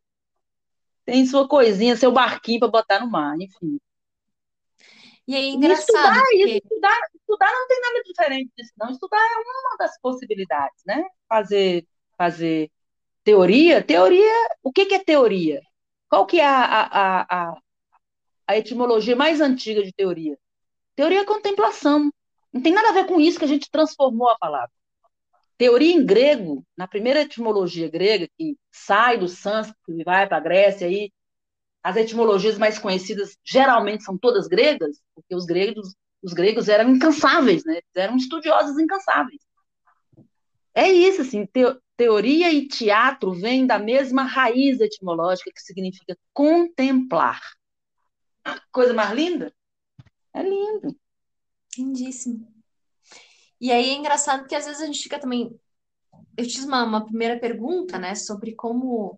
[1.05, 3.81] tem sua coisinha, seu barquinho para botar no mar, enfim.
[5.27, 5.87] E aí, engraçado.
[5.87, 6.61] estudar, porque...
[6.65, 8.91] estudar, estudar não tem nada diferente disso, não.
[8.91, 11.05] Estudar é uma das possibilidades, né?
[11.29, 11.87] Fazer,
[12.23, 12.71] fazer
[13.25, 13.83] teoria.
[13.83, 14.33] Teoria,
[14.63, 15.61] o que, que é teoria?
[16.09, 17.59] Qual que é a, a, a,
[18.47, 20.39] a etimologia mais antiga de teoria?
[20.95, 22.13] Teoria é contemplação.
[22.53, 24.71] Não tem nada a ver com isso que a gente transformou a palavra.
[25.59, 30.41] Teoria em grego, na primeira etimologia grega, que sai do sânscrito e vai para a
[30.41, 31.11] Grécia, aí
[31.83, 37.65] as etimologias mais conhecidas geralmente são todas gregas, porque os gregos, os gregos eram incansáveis,
[37.65, 37.81] né?
[37.97, 39.41] eram estudiosos incansáveis.
[40.75, 41.47] É isso, assim,
[42.03, 47.41] teoria e teatro vêm da mesma raiz etimológica que significa contemplar.
[48.73, 49.55] Coisa mais linda?
[50.35, 50.97] É lindo.
[51.79, 52.53] Lindíssimo.
[53.61, 55.57] E aí é engraçado porque às vezes a gente fica também.
[56.37, 59.17] Eu fiz uma, uma primeira pergunta, né, sobre como.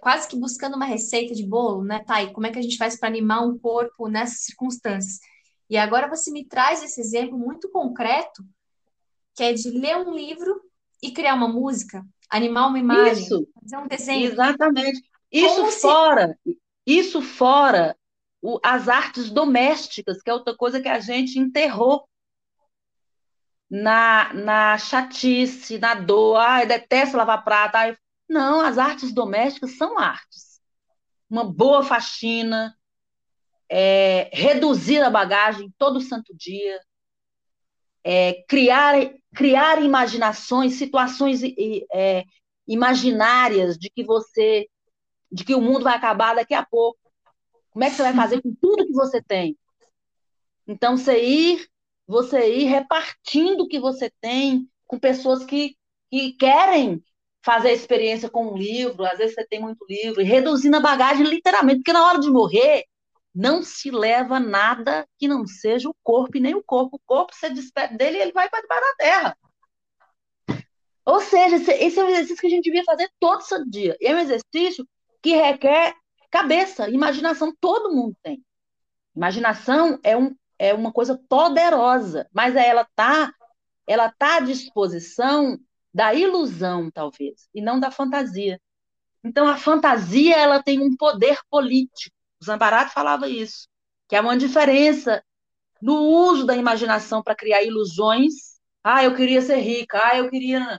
[0.00, 2.22] Quase que buscando uma receita de bolo, né, tá?
[2.22, 5.18] E como é que a gente faz para animar um corpo nessas circunstâncias?
[5.68, 8.42] E agora você me traz esse exemplo muito concreto,
[9.34, 10.58] que é de ler um livro
[11.02, 12.02] e criar uma música,
[12.36, 13.48] animar uma imagem, isso.
[13.60, 14.32] fazer um desenho.
[14.32, 15.02] Exatamente.
[15.30, 16.58] Isso como fora, se...
[16.86, 17.96] isso fora
[18.42, 22.08] o, as artes domésticas, que é outra coisa que a gente enterrou
[23.70, 27.78] na, na chatice, na dor, ai, detesto lavar prata.
[27.78, 27.96] Ai.
[28.28, 30.60] Não, as artes domésticas são artes.
[31.30, 32.76] Uma boa faxina,
[33.68, 36.80] é, reduzir a bagagem todo santo dia,
[38.04, 38.94] é, criar,
[39.34, 41.40] criar imaginações, situações
[41.92, 42.24] é,
[42.68, 44.68] imaginárias de que você,
[45.32, 46.98] de que o mundo vai acabar daqui a pouco.
[47.70, 49.56] Como é que você vai fazer com tudo que você tem?
[50.66, 51.66] Então, você ir
[52.06, 55.76] você ir repartindo o que você tem com pessoas que,
[56.10, 57.02] que querem
[57.42, 60.80] fazer a experiência com um livro, às vezes você tem muito livro, e reduzindo a
[60.80, 62.84] bagagem literalmente, porque na hora de morrer,
[63.34, 66.96] não se leva nada que não seja o corpo e nem o corpo.
[66.96, 69.38] O corpo, você despede dele e ele vai para debaixo da terra.
[71.04, 73.96] Ou seja, esse é um exercício que a gente devia fazer todo santo dia.
[74.00, 74.86] É um exercício
[75.20, 75.94] que requer
[76.30, 78.42] cabeça, imaginação, todo mundo tem.
[79.14, 83.32] Imaginação é um é uma coisa poderosa, mas ela tá,
[83.86, 85.58] ela tá à disposição
[85.92, 88.60] da ilusão, talvez, e não da fantasia.
[89.22, 92.13] Então, a fantasia ela tem um poder político.
[92.44, 93.68] O Zambarato falava isso,
[94.06, 95.24] que há uma diferença
[95.80, 98.60] no uso da imaginação para criar ilusões.
[98.82, 99.98] Ah, eu queria ser rica.
[100.02, 100.78] Ah, eu queria.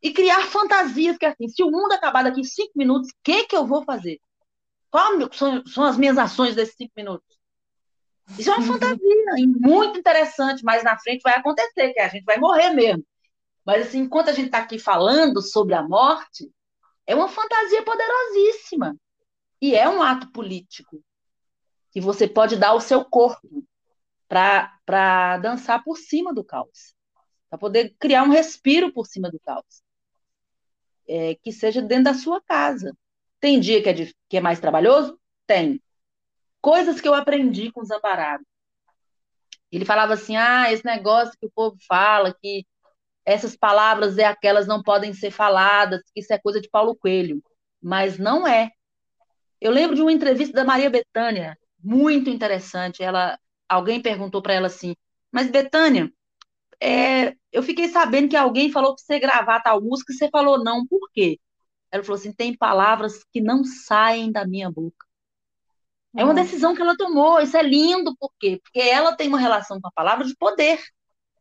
[0.00, 3.56] E criar fantasias, que assim, se o mundo acabar daqui cinco minutos, o que, que
[3.56, 4.20] eu vou fazer?
[4.88, 7.26] Quais são, são as minhas ações desses cinco minutos?
[8.38, 8.98] Isso é uma fantasia
[9.60, 13.04] muito interessante, mas na frente vai acontecer, que a gente vai morrer mesmo.
[13.66, 16.48] Mas assim, enquanto a gente está aqui falando sobre a morte,
[17.04, 18.96] é uma fantasia poderosíssima.
[19.60, 21.02] E é um ato político
[21.90, 23.64] que você pode dar ao seu corpo
[24.28, 26.94] para dançar por cima do caos,
[27.48, 29.82] para poder criar um respiro por cima do caos,
[31.08, 32.96] é, que seja dentro da sua casa.
[33.40, 35.18] Tem dia que é, de, que é mais trabalhoso?
[35.46, 35.82] Tem
[36.60, 38.44] coisas que eu aprendi com o Zamparado.
[39.72, 42.66] Ele falava assim: ah, esse negócio que o povo fala, que
[43.24, 47.42] essas palavras é aquelas não podem ser faladas, que isso é coisa de Paulo Coelho.
[47.82, 48.70] Mas não é.
[49.60, 53.02] Eu lembro de uma entrevista da Maria Bethânia, muito interessante.
[53.02, 54.94] Ela, alguém perguntou para ela assim:
[55.30, 56.10] mas Bethânia,
[56.80, 60.62] é, eu fiquei sabendo que alguém falou para você gravar tal música e você falou
[60.62, 61.38] não, por quê?
[61.90, 65.06] Ela falou assim: tem palavras que não saem da minha boca.
[66.16, 67.40] É uma decisão que ela tomou.
[67.40, 68.60] Isso é lindo, por quê?
[68.62, 70.80] Porque ela tem uma relação com a palavra de poder.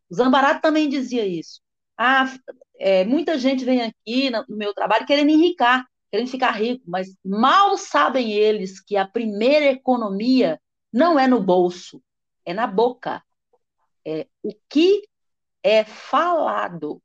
[0.10, 1.62] O Zambarato também dizia isso.
[1.98, 2.32] Ah,
[2.80, 7.78] é, muita gente vem aqui no meu trabalho querendo enricar, querendo ficar rico, mas mal
[7.78, 10.60] sabem eles que a primeira economia
[10.92, 12.02] não é no bolso,
[12.46, 13.24] é na boca.
[14.06, 15.08] É o que
[15.64, 17.02] é falado.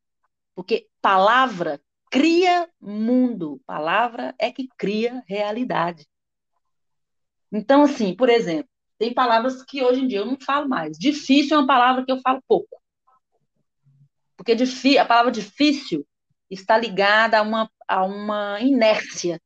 [0.54, 6.06] Porque palavra cria mundo, palavra é que cria realidade.
[7.52, 8.68] Então, assim, por exemplo,
[8.98, 10.96] tem palavras que hoje em dia eu não falo mais.
[10.96, 12.80] Difícil é uma palavra que eu falo pouco.
[14.36, 14.52] Porque
[14.98, 16.06] a palavra difícil
[16.50, 19.40] está ligada a uma, a uma inércia.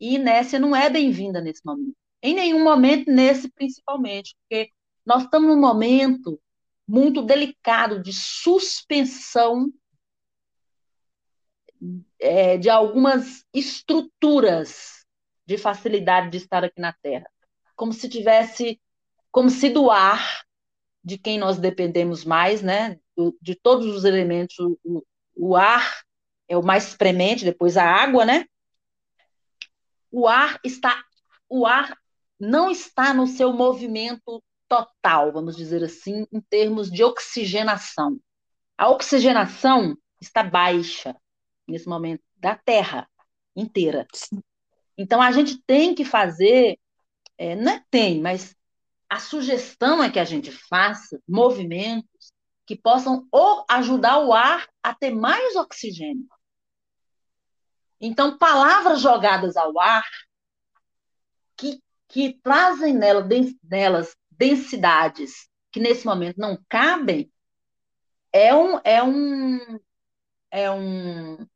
[0.00, 1.96] E inércia não é bem-vinda nesse momento.
[2.22, 4.36] Em nenhum momento, nesse principalmente.
[4.40, 4.70] Porque
[5.04, 6.40] nós estamos num momento
[6.86, 9.72] muito delicado de suspensão
[12.18, 15.04] é, de algumas estruturas
[15.46, 17.30] de facilidade de estar aqui na Terra.
[17.76, 18.80] Como se tivesse,
[19.30, 20.44] como se do ar,
[21.02, 22.98] de quem nós dependemos mais, né?
[23.40, 24.56] de todos os elementos,
[25.38, 26.02] o, ar
[26.48, 28.44] é o mais premente, depois a água, né?
[30.10, 31.02] O ar está,
[31.48, 31.96] o ar
[32.38, 38.18] não está no seu movimento total, vamos dizer assim, em termos de oxigenação.
[38.76, 41.16] A oxigenação está baixa
[41.66, 43.08] nesse momento da Terra
[43.54, 44.06] inteira.
[44.96, 46.78] Então a gente tem que fazer,
[47.36, 48.54] é, não é tem, mas
[49.08, 52.32] a sugestão é que a gente faça movimentos
[52.68, 56.28] que possam ou ajudar o ar a ter mais oxigênio.
[57.98, 60.04] Então, palavras jogadas ao ar
[61.56, 63.26] que, que trazem nela,
[63.64, 67.32] nelas densidades que nesse momento não cabem,
[68.30, 69.80] é um, é um,
[70.50, 71.46] é um,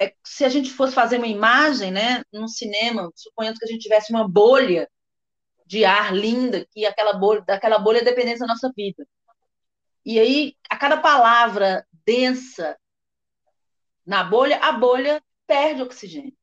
[0.00, 3.82] é, se a gente fosse fazer uma imagem, né, num cinema, suponhamos que a gente
[3.82, 4.88] tivesse uma bolha
[5.66, 9.06] de ar linda, que aquela bolha, daquela bolha dependesse da nossa vida.
[10.04, 12.78] E aí, a cada palavra densa
[14.06, 16.36] na bolha, a bolha perde oxigênio.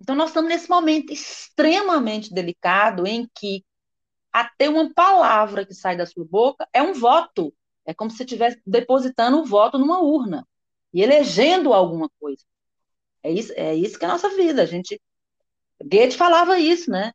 [0.00, 3.64] Então, nós estamos nesse momento extremamente delicado em que
[4.32, 7.54] até uma palavra que sai da sua boca é um voto.
[7.86, 10.46] É como se você estivesse depositando o um voto numa urna
[10.92, 12.44] e elegendo alguma coisa.
[13.22, 14.62] É isso, é isso que é a nossa vida.
[14.62, 15.00] A gente.
[15.82, 17.12] Goethe falava isso, né?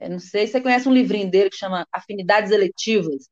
[0.00, 3.28] Eu não sei se você conhece um livrinho dele que chama Afinidades Eletivas.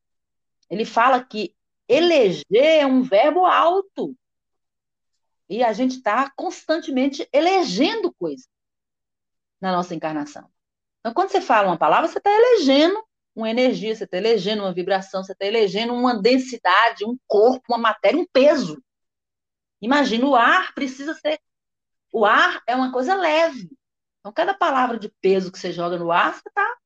[0.71, 1.55] Ele fala que
[1.89, 4.17] eleger é um verbo alto.
[5.49, 8.49] E a gente está constantemente elegendo coisas
[9.61, 10.49] na nossa encarnação.
[11.01, 13.05] Então, quando você fala uma palavra, você está elegendo
[13.35, 17.79] uma energia, você está elegendo uma vibração, você está elegendo uma densidade, um corpo, uma
[17.79, 18.83] matéria, um peso.
[19.81, 21.39] Imagina, o ar precisa ser.
[22.11, 23.69] O ar é uma coisa leve.
[24.25, 26.77] Então, cada palavra de peso que você joga no ar, você está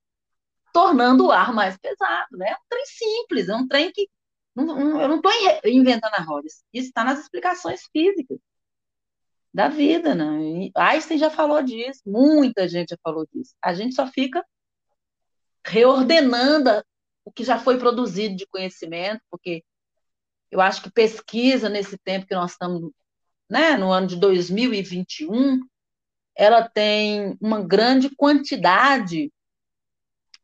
[0.73, 2.37] tornando o ar mais pesado.
[2.37, 2.49] Né?
[2.51, 4.11] É um trem simples, é um trem que.
[4.57, 5.31] Eu não estou
[5.65, 6.49] inventando a roda.
[6.49, 8.41] Isso está nas explicações físicas
[9.55, 10.69] da vida, né?
[10.75, 13.55] Einstein já falou disso, muita gente já falou disso.
[13.63, 14.45] A gente só fica
[15.65, 16.83] reordenando
[17.25, 19.63] o que já foi produzido de conhecimento, porque
[20.51, 22.91] eu acho que pesquisa nesse tempo que nós estamos,
[23.49, 25.61] né, no ano de 2021,
[26.39, 29.33] ela tem uma grande quantidade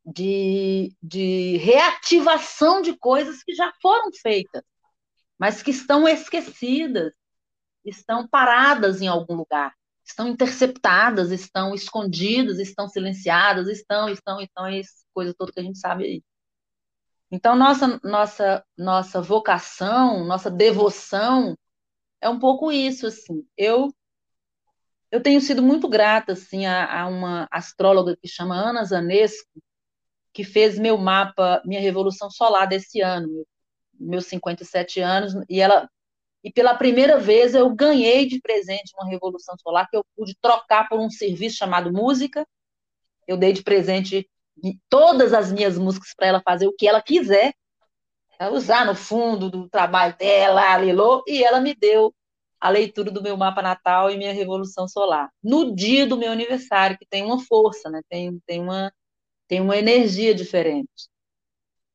[0.04, 4.62] de, de reativação de coisas que já foram feitas,
[5.38, 7.12] mas que estão esquecidas,
[7.84, 9.72] estão paradas em algum lugar,
[10.04, 14.80] estão interceptadas, estão escondidas, estão silenciadas, estão, estão, estão, é
[15.14, 16.24] coisa toda que a gente sabe aí.
[17.30, 21.56] Então, nossa, nossa, nossa vocação, nossa devoção
[22.20, 23.46] é um pouco isso, assim.
[23.56, 23.94] Eu
[25.14, 29.48] eu tenho sido muito grata, assim, a, a uma astróloga que chama Ana Zanesco,
[30.32, 33.46] que fez meu mapa, minha revolução solar desse ano,
[33.94, 35.88] meus 57 anos, e ela
[36.42, 40.88] e pela primeira vez eu ganhei de presente uma revolução solar que eu pude trocar
[40.88, 42.44] por um serviço chamado música.
[43.26, 44.28] Eu dei de presente
[44.88, 47.54] todas as minhas músicas para ela fazer o que ela quiser,
[48.52, 52.12] usar no fundo do trabalho dela, Lilô, e ela me deu
[52.64, 55.30] a leitura do meu mapa natal e minha revolução solar.
[55.42, 58.00] No dia do meu aniversário, que tem uma força, né?
[58.08, 58.90] tem, tem, uma,
[59.46, 61.10] tem uma energia diferente.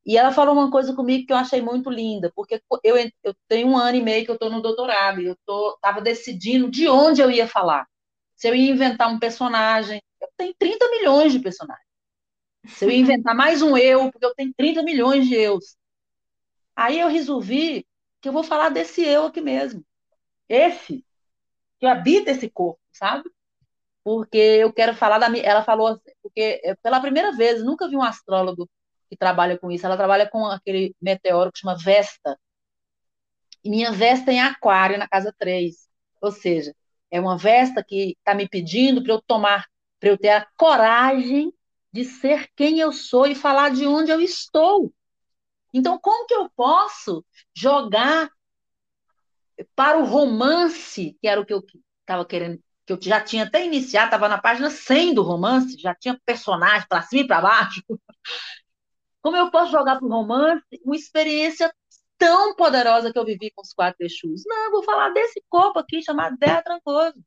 [0.06, 3.70] E ela falou uma coisa comigo que eu achei muito linda, porque eu, eu tenho
[3.70, 5.36] um ano e meio que eu estou no doutorado, e eu
[5.74, 7.88] estava decidindo de onde eu ia falar.
[8.36, 11.88] Se eu ia inventar um personagem, eu tenho 30 milhões de personagens.
[12.68, 15.76] Se eu ia inventar mais um eu, porque eu tenho 30 milhões de eus.
[16.76, 17.88] Aí eu resolvi
[18.22, 19.84] que eu vou falar desse eu aqui mesmo.
[20.50, 21.06] Esse,
[21.80, 23.30] que habita esse corpo, sabe?
[24.04, 25.44] Porque eu quero falar da minha.
[25.44, 28.70] Ela falou porque pela primeira vez, nunca vi um astrólogo
[29.10, 29.86] que trabalha com isso.
[29.86, 32.40] Ela trabalha com aquele meteoro que chama Vesta.
[33.64, 35.76] E minha Vesta é em Aquário, na casa 3.
[36.22, 36.74] Ou seja,
[37.12, 39.66] é uma Vesta que está me pedindo para eu tomar,
[40.00, 41.54] para eu ter a coragem
[41.92, 44.94] de ser quem eu sou e falar de onde eu estou.
[45.74, 48.30] Então, como que eu posso jogar
[49.76, 51.64] para o romance, que era o que eu
[52.02, 55.94] estava querendo, que eu já tinha até iniciado, estava na página 100 do romance, já
[55.94, 57.84] tinha personagem para cima e para baixo.
[59.22, 61.74] Como eu posso jogar para o romance uma experiência
[62.18, 64.44] tão poderosa que eu vivi com os quatro Exus?
[64.46, 67.22] Não, vou falar desse corpo aqui chamado Terra Trancoso.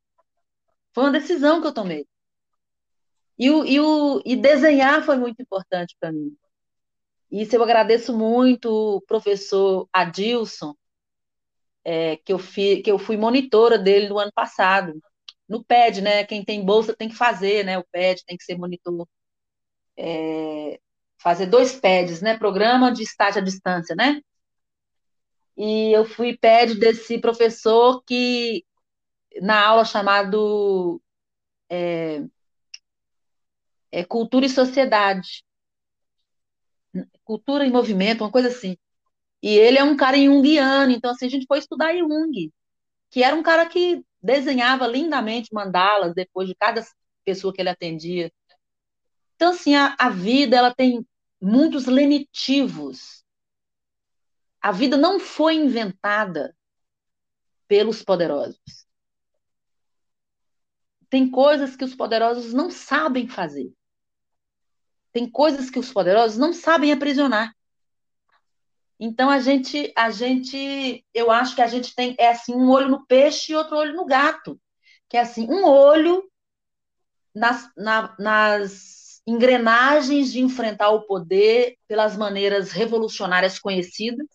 [0.93, 2.07] Foi uma decisão que eu tomei.
[3.37, 6.35] E, o, e, o, e desenhar foi muito importante para mim.
[7.31, 10.75] Isso eu agradeço muito professor Adilson,
[11.85, 15.01] é, que, eu fi, que eu fui monitora dele no ano passado.
[15.47, 16.23] No PED, né?
[16.25, 17.77] Quem tem bolsa tem que fazer, né?
[17.77, 19.07] O PED tem que ser monitor.
[19.97, 20.79] É,
[21.17, 22.37] fazer dois PEDs, né?
[22.37, 24.21] Programa de estágio à distância, né?
[25.57, 28.65] E eu fui pede desse professor que,
[29.41, 31.01] na aula chamado
[31.69, 32.23] é,
[33.91, 35.43] é, Cultura e Sociedade,
[37.23, 38.77] Cultura e Movimento, uma coisa assim.
[39.43, 42.49] E ele é um cara junguiano, então assim, a gente foi estudar Jung,
[43.11, 46.81] que era um cara que desenhava lindamente mandalas depois de cada
[47.25, 48.31] pessoa que ele atendia.
[49.35, 51.05] Então, assim, a, a vida ela tem
[51.41, 53.25] muitos lenitivos.
[54.61, 56.55] A vida não foi inventada
[57.67, 58.87] pelos poderosos.
[61.09, 63.73] Tem coisas que os poderosos não sabem fazer.
[65.11, 67.53] Tem coisas que os poderosos não sabem aprisionar.
[68.99, 72.89] Então a gente, a gente, eu acho que a gente tem é assim um olho
[72.89, 74.59] no peixe e outro olho no gato,
[75.09, 76.23] que é assim um olho
[77.33, 84.27] nas, na, nas engrenagens de enfrentar o poder pelas maneiras revolucionárias conhecidas,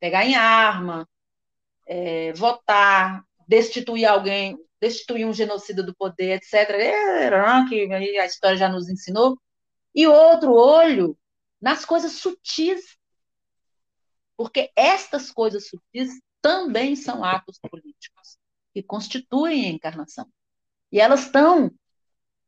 [0.00, 1.08] pegar em arma,
[1.86, 6.70] é, votar, destituir alguém, destituir um genocida do poder, etc.
[6.70, 9.38] É, que a história já nos ensinou.
[9.94, 11.16] E outro olho
[11.60, 12.96] nas coisas sutis
[14.36, 18.38] porque estas coisas sutis também são atos políticos
[18.72, 20.28] que constituem a encarnação.
[20.92, 21.70] E elas estão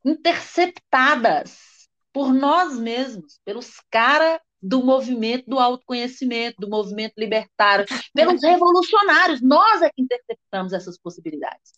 [0.05, 9.41] interceptadas por nós mesmos, pelos caras do movimento do autoconhecimento, do movimento libertário, pelos revolucionários.
[9.41, 11.73] Nós é que interceptamos essas possibilidades.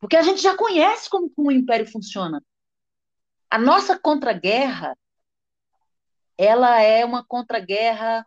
[0.00, 2.42] Porque a gente já conhece como, como o império funciona.
[3.50, 4.96] A nossa contra-guerra,
[6.36, 8.26] ela é uma contra-guerra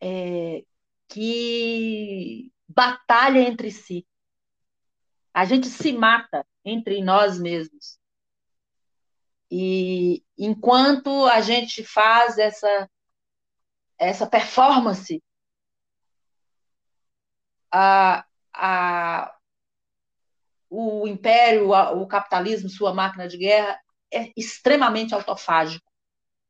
[0.00, 0.64] é,
[1.08, 4.06] que batalha entre si.
[5.34, 7.98] A gente se mata entre nós mesmos.
[9.50, 12.88] E enquanto a gente faz essa,
[13.98, 15.22] essa performance,
[17.72, 18.24] a,
[18.54, 19.36] a,
[20.68, 23.80] o império, a, o capitalismo, sua máquina de guerra,
[24.12, 25.90] é extremamente autofágico.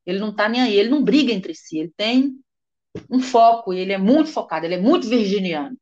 [0.05, 2.39] Ele não está nem aí, ele não briga entre si, ele tem
[3.09, 5.77] um foco, ele é muito focado, ele é muito virginiano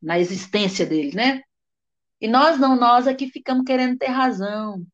[0.00, 1.42] na existência dele, né?
[2.20, 4.84] E nós não, nós aqui ficamos querendo ter razão,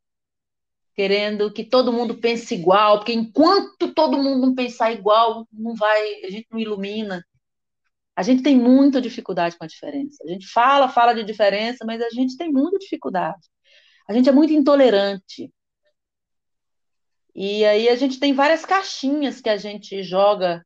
[0.94, 6.24] querendo que todo mundo pense igual, porque enquanto todo mundo não pensar igual, não vai,
[6.24, 7.24] a gente não ilumina.
[8.14, 10.22] A gente tem muita dificuldade com a diferença.
[10.24, 13.48] A gente fala, fala de diferença, mas a gente tem muita dificuldade.
[14.08, 15.50] A gente é muito intolerante.
[17.34, 20.64] E aí a gente tem várias caixinhas que a gente joga,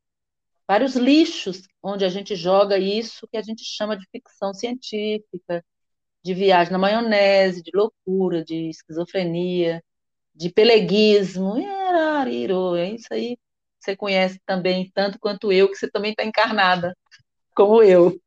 [0.67, 5.63] vários lixos onde a gente joga isso que a gente chama de ficção científica,
[6.23, 9.83] de viagem na maionese, de loucura, de esquizofrenia,
[10.33, 11.57] de peleguismo.
[11.57, 13.37] É isso aí
[13.79, 16.97] você conhece também, tanto quanto eu, que você também está encarnada,
[17.55, 18.19] como eu.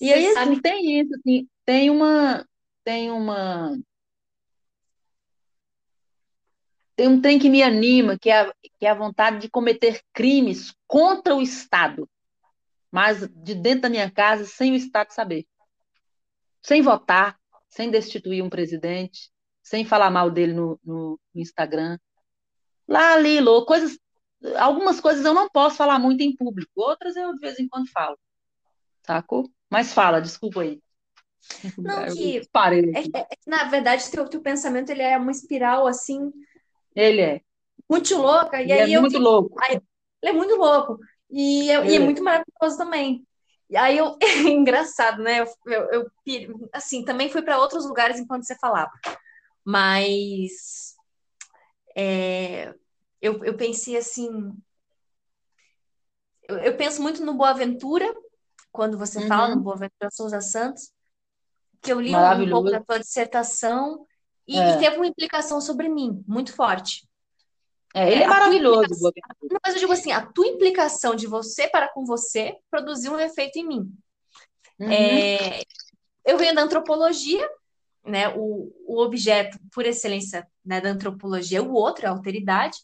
[0.00, 2.46] E aí, assim, tem isso, assim, tem uma,
[2.84, 3.76] tem uma
[6.98, 10.02] tem um trem que me anima, que é, a, que é a vontade de cometer
[10.12, 12.10] crimes contra o Estado,
[12.90, 15.46] mas de dentro da minha casa, sem o Estado saber.
[16.60, 17.38] Sem votar,
[17.68, 19.30] sem destituir um presidente,
[19.62, 22.00] sem falar mal dele no, no Instagram.
[22.88, 23.96] Lá, ali, louco, coisas.
[24.56, 27.88] Algumas coisas eu não posso falar muito em público, outras eu de vez em quando
[27.92, 28.18] falo.
[29.06, 29.48] Sacou?
[29.70, 30.82] Mas fala, desculpa aí.
[31.78, 36.32] Não, que, é, é, na verdade, teu, teu pensamento ele é uma espiral assim
[36.94, 37.40] ele é.
[37.88, 38.60] Muito louca.
[38.60, 39.56] E ele aí é eu muito louco.
[39.62, 39.80] Aí,
[40.22, 40.98] ele é muito louco.
[41.30, 43.26] E, eu, e é, é muito maravilhoso também.
[43.70, 44.16] E aí eu.
[44.48, 45.40] engraçado, né?
[45.40, 48.90] Eu, eu, eu, assim, também fui para outros lugares enquanto você falava.
[49.64, 50.94] Mas.
[51.96, 52.74] É,
[53.20, 54.52] eu, eu pensei assim.
[56.48, 58.06] Eu, eu penso muito no Boaventura,
[58.72, 59.28] quando você uhum.
[59.28, 60.90] fala no Boaventura Souza Santos,
[61.82, 64.06] que eu li um pouco da tua dissertação
[64.48, 64.74] e, é.
[64.74, 67.06] e teve uma implicação sobre mim muito forte.
[67.94, 68.88] É, ele é, é maravilhoso.
[69.42, 73.20] Não, mas eu digo assim, a tua implicação de você para com você produziu um
[73.20, 73.92] efeito em mim.
[74.78, 74.90] Uhum.
[74.90, 75.62] É,
[76.24, 77.48] eu venho da antropologia,
[78.04, 78.28] né?
[78.34, 82.78] O, o objeto por excelência né, da antropologia é o outro, é a alteridade.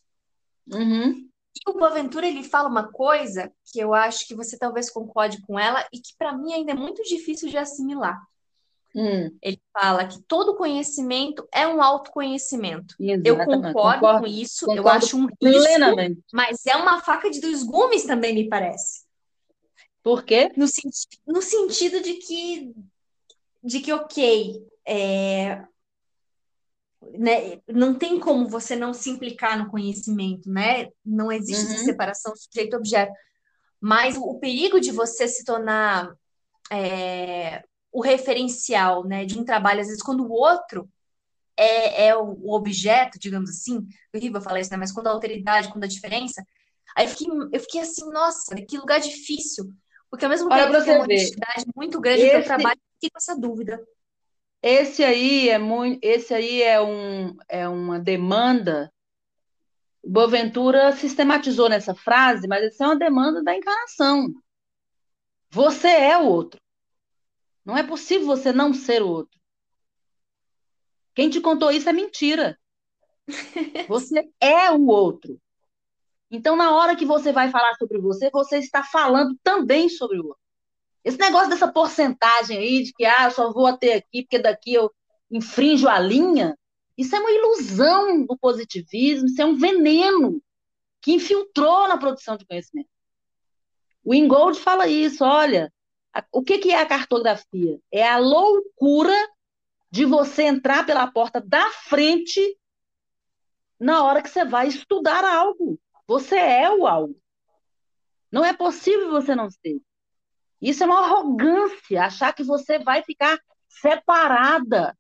[0.73, 1.29] Uhum.
[1.55, 5.59] E o Boaventura ele fala uma coisa que eu acho que você talvez concorde com
[5.59, 8.21] ela e que para mim ainda é muito difícil de assimilar.
[8.95, 9.36] Hum.
[9.42, 12.95] Ele fala que todo conhecimento é um autoconhecimento.
[13.01, 13.28] Exatamente.
[13.28, 17.40] Eu concordo, concordo, com isso, concordo eu acho um risco, mas é uma faca de
[17.40, 19.03] dois gumes também, me parece.
[20.03, 20.53] Por quê?
[20.57, 20.66] No,
[21.26, 22.72] no sentido de que,
[23.62, 25.64] de que ok, é,
[27.18, 30.88] né, não tem como você não se implicar no conhecimento, né?
[31.05, 31.84] Não existe uhum.
[31.84, 33.12] separação sujeito-objeto.
[33.80, 36.14] Mas o perigo de você se tornar
[36.70, 37.64] é,
[37.95, 40.90] o referencial né, de um trabalho, às vezes, quando o outro
[41.57, 44.76] é, é o objeto, digamos assim, horrível falar isso, né?
[44.76, 46.45] Mas quando a alteridade, quando a diferença,
[46.97, 49.72] aí eu fiquei, eu fiquei assim, nossa, que lugar difícil.
[50.11, 52.95] Porque ao mesmo tempo que tem uma honestidade muito grande esse, no teu trabalho, eu
[52.95, 53.80] fiquei com essa dúvida.
[54.61, 58.92] Esse aí é muito, esse aí é, um, é uma demanda.
[60.05, 64.34] Boaventura sistematizou nessa frase, mas essa é uma demanda da encarnação.
[65.51, 66.64] Você é o outro.
[67.65, 69.41] Não é possível você não ser o outro.
[71.15, 72.59] Quem te contou isso é mentira.
[73.89, 75.41] Você é o outro.
[76.31, 80.27] Então, na hora que você vai falar sobre você, você está falando também sobre o
[80.27, 80.43] outro.
[81.05, 84.75] Esse negócio dessa porcentagem aí de que ah, eu só vou até aqui porque daqui
[84.75, 84.93] eu
[85.31, 86.59] infrinjo a linha,
[86.97, 90.43] isso é uma ilusão do positivismo, isso é um veneno
[91.03, 92.89] que infiltrou na produção de conhecimento.
[94.03, 95.73] O Ingold fala isso, olha,
[96.33, 97.79] o que, que é a cartografia?
[97.93, 99.15] É a loucura
[99.91, 102.41] de você entrar pela porta da frente
[103.79, 105.79] na hora que você vai estudar algo.
[106.07, 107.17] Você é o algo.
[108.31, 109.81] Não é possível você não ser.
[110.61, 113.39] Isso é uma arrogância, achar que você vai ficar
[113.69, 114.97] separada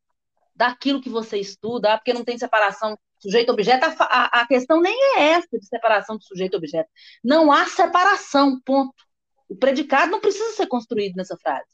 [0.54, 3.86] daquilo que você estuda, porque não tem separação sujeito-objeto.
[3.86, 6.88] A, a, a, questão nem é essa de separação de sujeito-objeto.
[7.22, 8.94] Não há separação, ponto.
[9.48, 11.68] O predicado não precisa ser construído nessa frase.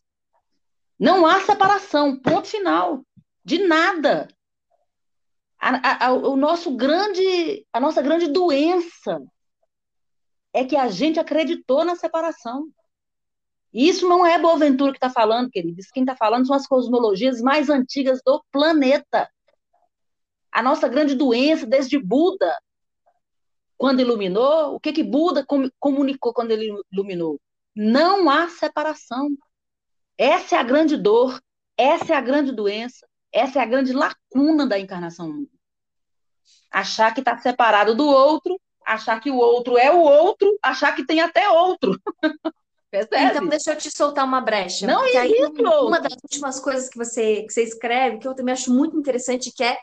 [0.99, 3.03] Não há separação, ponto final
[3.45, 4.29] de nada.
[5.59, 9.21] A, a, o nosso grande, a nossa grande doença
[10.53, 12.69] é que a gente acreditou na separação.
[13.73, 15.79] E isso não é Boaventura que está falando, querido.
[15.79, 19.29] Isso quem está falando são as cosmologias mais antigas do planeta.
[20.51, 22.59] A nossa grande doença, desde Buda,
[23.79, 25.47] quando iluminou, o que, que Buda
[25.79, 27.41] comunicou quando ele iluminou?
[27.75, 29.29] Não há separação.
[30.19, 31.41] Essa é a grande dor,
[31.77, 33.07] essa é a grande doença.
[33.33, 35.47] Essa é a grande lacuna da encarnação humana.
[36.71, 41.07] Achar que está separado do outro, achar que o outro é o outro, achar que
[41.07, 41.99] tem até outro.
[42.93, 44.85] Então, deixa eu te soltar uma brecha.
[44.85, 45.33] Não é aí,
[45.81, 49.53] Uma das últimas coisas que você, que você escreve, que eu também acho muito interessante,
[49.53, 49.79] que é,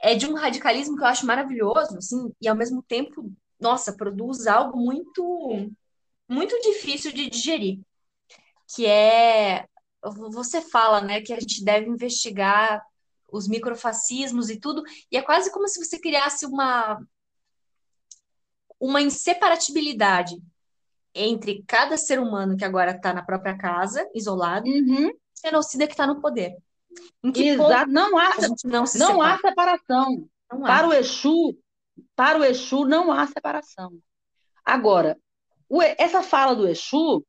[0.00, 4.46] é de um radicalismo que eu acho maravilhoso, assim, e ao mesmo tempo, nossa, produz
[4.46, 5.72] algo muito,
[6.28, 7.80] muito difícil de digerir,
[8.74, 9.66] que é
[10.02, 12.84] você fala, né, que a gente deve investigar
[13.30, 17.00] os microfascismos e tudo, e é quase como se você criasse uma
[18.80, 20.40] uma inseparatibilidade
[21.12, 25.08] entre cada ser humano que agora está na própria casa, isolado, uhum.
[25.08, 26.56] e o genocida que está no poder.
[27.34, 27.90] Exato.
[27.90, 30.28] Não há, não, não há separação.
[30.50, 30.88] Não para há.
[30.88, 31.58] o Exu,
[32.14, 33.92] para o Exu não há separação.
[34.64, 35.18] Agora,
[35.98, 37.24] essa fala do Exu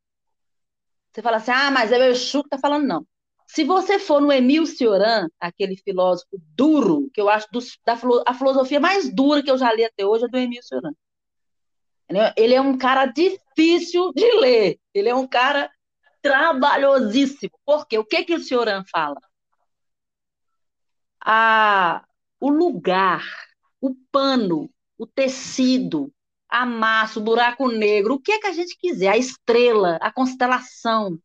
[1.11, 3.05] você fala assim, ah, mas é o Exu que está falando, não.
[3.47, 7.47] Se você for no Emil Cioran, aquele filósofo duro, que eu acho
[7.83, 10.93] da a filosofia mais dura que eu já li até hoje é do Emil Cioran.
[12.37, 14.79] Ele é um cara difícil de ler.
[14.93, 15.71] Ele é um cara
[16.21, 17.51] trabalhosíssimo.
[17.65, 17.97] Por quê?
[17.97, 19.19] O que, que o Cioran fala?
[21.23, 22.05] Ah,
[22.39, 23.23] o lugar,
[23.81, 26.13] o pano, o tecido,
[26.49, 30.11] a massa, o buraco negro, o que é que a gente quiser, a estrela, a
[30.11, 31.19] constelação,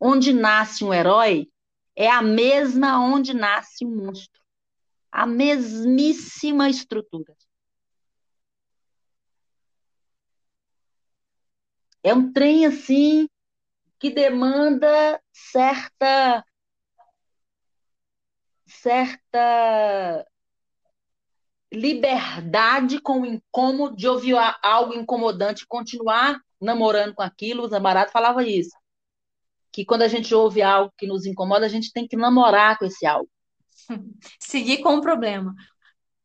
[0.00, 1.48] onde nasce um herói,
[1.94, 4.42] é a mesma onde nasce um monstro.
[5.12, 7.36] A mesmíssima estrutura.
[12.02, 13.28] É um trem assim
[13.98, 16.44] que demanda certa
[18.66, 20.26] certa
[21.74, 27.64] liberdade com o incômodo de ouvir algo incomodante, continuar namorando com aquilo.
[27.64, 28.76] O Zamarato falava isso.
[29.72, 32.84] Que quando a gente ouve algo que nos incomoda, a gente tem que namorar com
[32.84, 33.28] esse algo.
[34.40, 35.54] Seguir com o problema.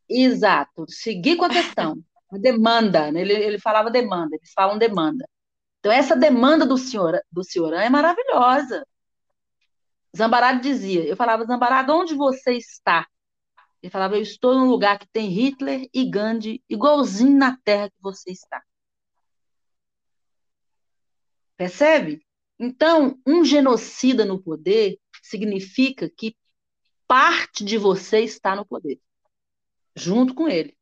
[0.09, 1.95] Exato, seguir com a questão.
[2.31, 3.21] A demanda, né?
[3.21, 5.27] ele, ele falava demanda, eles falam demanda.
[5.79, 8.85] Então, essa demanda do senhor do senhorão é maravilhosa.
[10.15, 13.07] Zambarado dizia, eu falava, Zambarado, onde você está?
[13.81, 18.01] Ele falava: Eu estou num lugar que tem Hitler e Gandhi, igualzinho na terra que
[18.01, 18.61] você está.
[21.57, 22.25] Percebe?
[22.57, 26.35] Então, um genocida no poder significa que
[27.07, 28.99] parte de você está no poder,
[29.95, 30.77] junto com ele.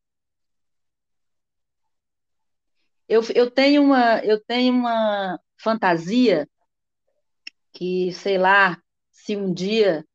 [3.08, 6.48] Eu, eu, tenho, uma, eu tenho uma fantasia
[7.72, 8.82] que, sei lá,
[9.12, 10.06] se um dia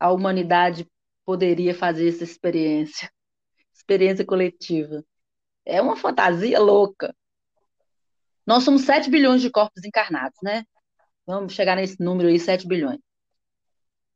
[0.00, 0.90] a humanidade
[1.24, 3.10] poderia fazer essa experiência,
[3.74, 5.04] experiência coletiva.
[5.64, 7.14] É uma fantasia louca.
[8.46, 10.64] Nós somos 7 bilhões de corpos encarnados, né?
[11.26, 12.98] Vamos chegar nesse número aí, 7 bilhões.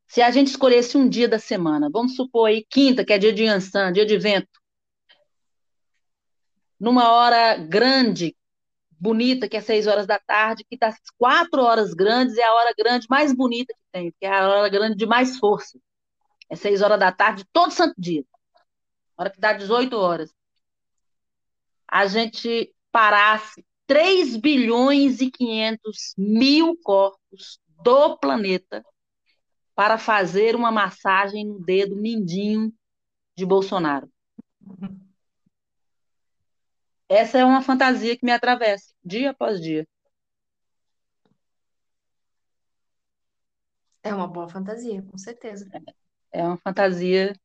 [0.08, 3.32] Se a gente escolhesse um dia da semana, vamos supor aí quinta, que é dia
[3.32, 4.48] de Yansan, dia de vento,
[6.78, 8.36] numa hora grande,
[8.90, 12.74] bonita, que é seis horas da tarde, que das quatro horas grandes é a hora
[12.76, 15.78] grande mais bonita que tem, que é a hora grande de mais força.
[16.48, 18.24] É seis horas da tarde, todo santo dia.
[19.16, 20.32] hora que dá 18 horas.
[21.88, 28.84] A gente parasse 3 bilhões e 500 mil corpos do planeta
[29.74, 32.72] para fazer uma massagem no dedo mindinho
[33.36, 34.10] de Bolsonaro.
[37.08, 39.86] Essa é uma fantasia que me atravessa, dia após dia.
[44.02, 45.68] É uma boa fantasia, com certeza.
[46.42, 47.38] Uma fantasia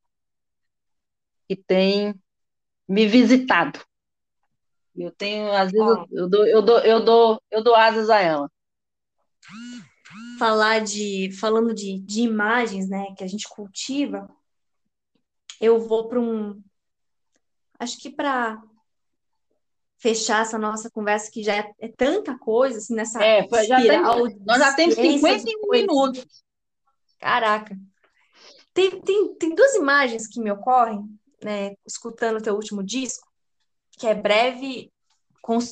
[1.48, 2.14] que tem
[2.88, 3.80] me visitado.
[4.94, 6.06] Eu tenho, às vezes, oh.
[6.10, 8.50] eu, dou, eu, dou, eu, dou, eu dou asas a ela.
[10.38, 14.28] Falar de, falando de, de imagens, né, que a gente cultiva,
[15.60, 16.62] eu vou para um,
[17.78, 18.62] acho que para
[19.98, 23.76] fechar essa nossa conversa, que já é, é tanta coisa, assim, nessa é, já.
[23.76, 24.02] Tem,
[24.44, 26.44] nós já temos 51 minutos.
[27.20, 27.78] Caraca.
[28.74, 31.04] Tem, tem, tem duas imagens que me ocorrem,
[31.42, 33.26] né, escutando o teu último disco,
[33.98, 34.90] que é breve.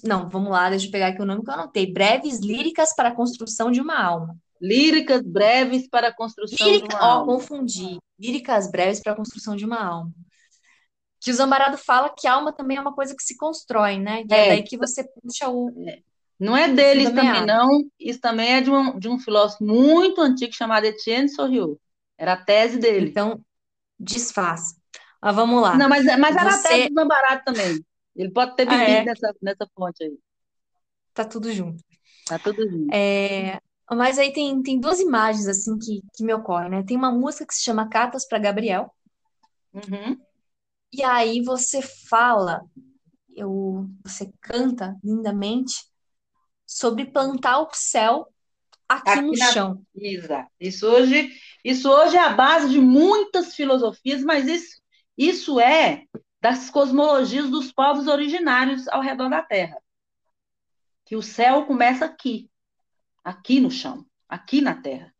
[0.02, 1.92] Não, vamos lá, deixa eu pegar aqui o nome que eu anotei.
[1.92, 4.36] Breves líricas para a construção de uma alma.
[4.60, 6.88] Líricas breves para a construção Lírica...
[6.88, 7.32] de uma oh, alma.
[7.32, 7.98] confundi.
[8.18, 10.12] Líricas breves para a construção de uma alma
[11.20, 14.24] que o Zambarado fala que alma também é uma coisa que se constrói, né?
[14.28, 15.70] E é, é daí que você puxa o.
[15.86, 15.98] É.
[16.38, 17.68] Não é deles também, não.
[17.98, 21.78] Isso também é de um, de um filósofo muito antigo chamado Etienne Soriot.
[22.20, 23.08] Era a tese dele.
[23.08, 23.42] Então,
[23.98, 24.76] desfaça.
[25.22, 25.74] Mas vamos lá.
[25.74, 26.68] Não, mas, mas era você...
[26.68, 27.84] a tese do Zambarado também.
[28.14, 29.04] Ele pode ter vivido ah, é?
[29.04, 30.18] nessa, nessa fonte aí.
[31.14, 31.82] Tá tudo junto.
[32.26, 32.94] Tá tudo junto.
[32.94, 33.58] É,
[33.90, 36.82] mas aí tem, tem duas imagens assim que, que me ocorrem, né?
[36.82, 38.94] Tem uma música que se chama Cartas para Gabriel.
[39.72, 40.20] Uhum.
[40.92, 42.60] E aí você fala,
[43.34, 45.86] eu, você canta lindamente
[46.66, 48.30] sobre plantar o céu
[48.90, 49.52] aqui, aqui no na...
[49.52, 49.82] chão.
[49.94, 50.50] Exato.
[50.58, 51.30] Isso hoje,
[51.64, 54.80] isso hoje é a base de muitas filosofias, mas isso,
[55.16, 56.04] isso é
[56.40, 59.76] das cosmologias dos povos originários ao redor da Terra.
[61.04, 62.50] Que o céu começa aqui,
[63.22, 65.14] aqui no chão, aqui na Terra.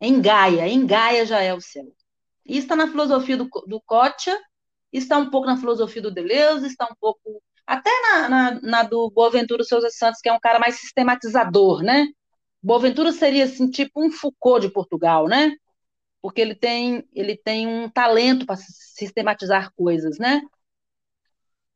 [0.00, 1.86] Em Gaia, em Gaia já é o céu.
[2.44, 4.38] Isso está na filosofia do, do Kotia,
[4.92, 9.10] está um pouco na filosofia do Deleuze, está um pouco até na, na, na do
[9.10, 12.06] Boaventura Souza Santos, que é um cara mais sistematizador, né?
[12.64, 15.54] Boaventura seria assim, tipo um Foucault de Portugal, né?
[16.22, 20.40] Porque ele tem, ele tem um talento para sistematizar coisas, né?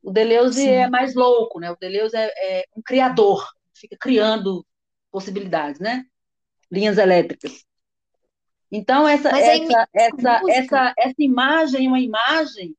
[0.02, 0.70] O Deleuze Sim.
[0.70, 1.70] é mais louco, né?
[1.70, 4.64] O Deleuze é, é um criador, fica criando
[5.10, 6.06] possibilidades, né?
[6.72, 7.66] Linhas elétricas.
[8.72, 12.74] Então, essa, essa, essa, essa, essa imagem é uma imagem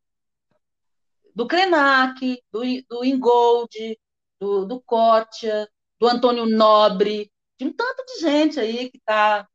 [1.35, 3.99] do Krenak, do, do Ingold,
[4.39, 9.47] do, do Kotia, do Antônio Nobre, de um tanto de gente aí que está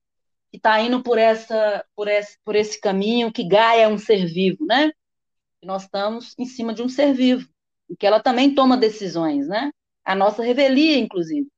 [0.53, 4.25] que tá indo por, essa, por, esse, por esse caminho, que Gaia é um ser
[4.25, 4.93] vivo, né?
[5.61, 7.49] E nós estamos em cima de um ser vivo,
[7.91, 9.73] e que ela também toma decisões, né?
[10.05, 11.49] A nossa revelia, inclusive.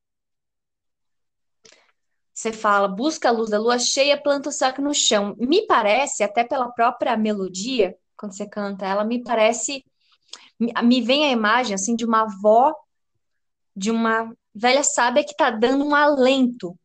[2.32, 5.36] Você fala, busca a luz da lua cheia, planta o saco no chão.
[5.38, 9.84] Me parece, até pela própria melodia, quando você canta, ela me parece.
[10.82, 12.74] Me vem a imagem, assim, de uma avó,
[13.76, 16.76] de uma velha sábia que está dando um alento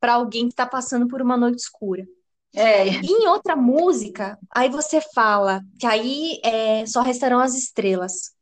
[0.00, 2.06] para alguém que está passando por uma noite escura.
[2.54, 2.88] É.
[2.88, 8.34] E em outra música, aí você fala que aí é, só restarão as estrelas.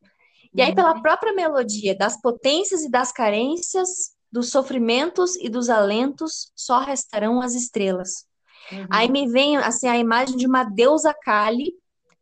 [0.54, 1.02] E aí, pela uhum.
[1.02, 7.54] própria melodia das potências e das carências, dos sofrimentos e dos alentos só restarão as
[7.54, 8.24] estrelas.
[8.70, 8.86] Uhum.
[8.90, 11.72] Aí me vem assim a imagem de uma deusa Kali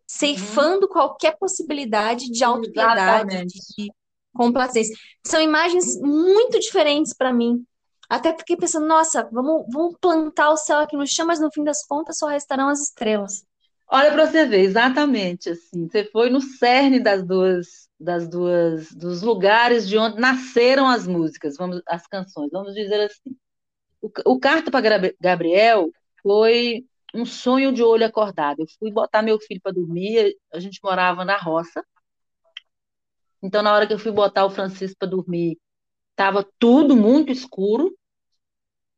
[0.06, 0.92] ceifando uhum.
[0.92, 3.90] qualquer possibilidade de autopiedade, de
[4.34, 4.96] complacência.
[5.26, 7.64] São imagens muito diferentes para mim.
[8.08, 11.64] Até porque pensando, nossa, vamos, vamos plantar o céu aqui no chão, mas no fim
[11.64, 13.44] das contas só restarão as estrelas.
[13.88, 15.88] Olha para você ver, exatamente assim.
[15.88, 21.56] Você foi no cerne das duas das duas dos lugares de onde nasceram as músicas,
[21.56, 23.36] vamos as canções, vamos dizer assim.
[24.00, 25.88] O, o Carta para Gabriel
[26.22, 28.60] foi um sonho de olho acordado.
[28.60, 31.84] Eu fui botar meu filho para dormir, a gente morava na roça.
[33.42, 35.58] Então, na hora que eu fui botar o Francisco para dormir,
[36.12, 37.96] estava tudo muito escuro.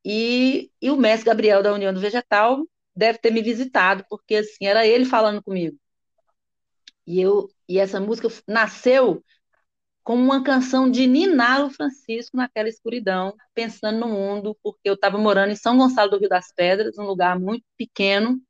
[0.04, 4.66] E, e o mestre Gabriel da União do Vegetal deve ter me visitado, porque assim,
[4.66, 5.78] era ele falando comigo.
[7.06, 9.22] E eu e essa música nasceu
[10.02, 15.18] como uma canção de ninar o Francisco naquela escuridão, pensando no mundo, porque eu estava
[15.18, 18.40] morando em São Gonçalo do Rio das Pedras, um lugar muito pequeno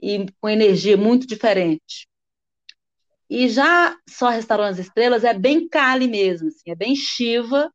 [0.00, 2.09] e com energia muito diferente.
[3.30, 7.72] E já só Restaurante as Estrelas é bem Kali mesmo, assim, é bem Shiva,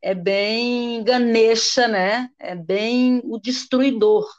[0.00, 2.30] é bem Ganesha, né?
[2.38, 4.30] É bem o destruidor.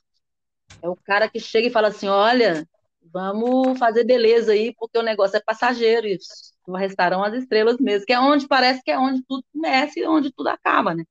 [0.81, 2.65] É o cara que chega e fala assim: olha,
[3.11, 6.53] vamos fazer beleza aí, porque o negócio é passageiro, isso.
[6.65, 10.07] O restaurante as estrelas mesmo, que é onde parece que é onde tudo começa e
[10.07, 11.03] onde tudo acaba, né?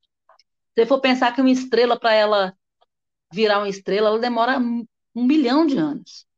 [0.75, 2.55] Se for pensar que uma estrela, para ela
[3.31, 6.30] virar uma estrela, ela demora um bilhão de anos.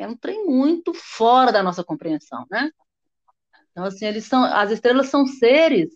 [0.00, 2.70] É um trem muito fora da nossa compreensão, né?
[3.70, 5.90] Então, assim, eles são, as estrelas são seres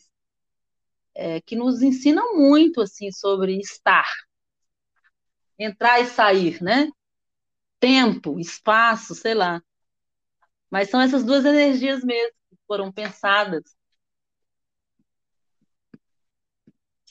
[1.14, 4.07] é, que nos ensinam muito, assim, sobre estar,
[5.59, 6.88] entrar e sair, né?
[7.80, 9.62] Tempo, espaço, sei lá.
[10.70, 13.62] Mas são essas duas energias mesmo que foram pensadas.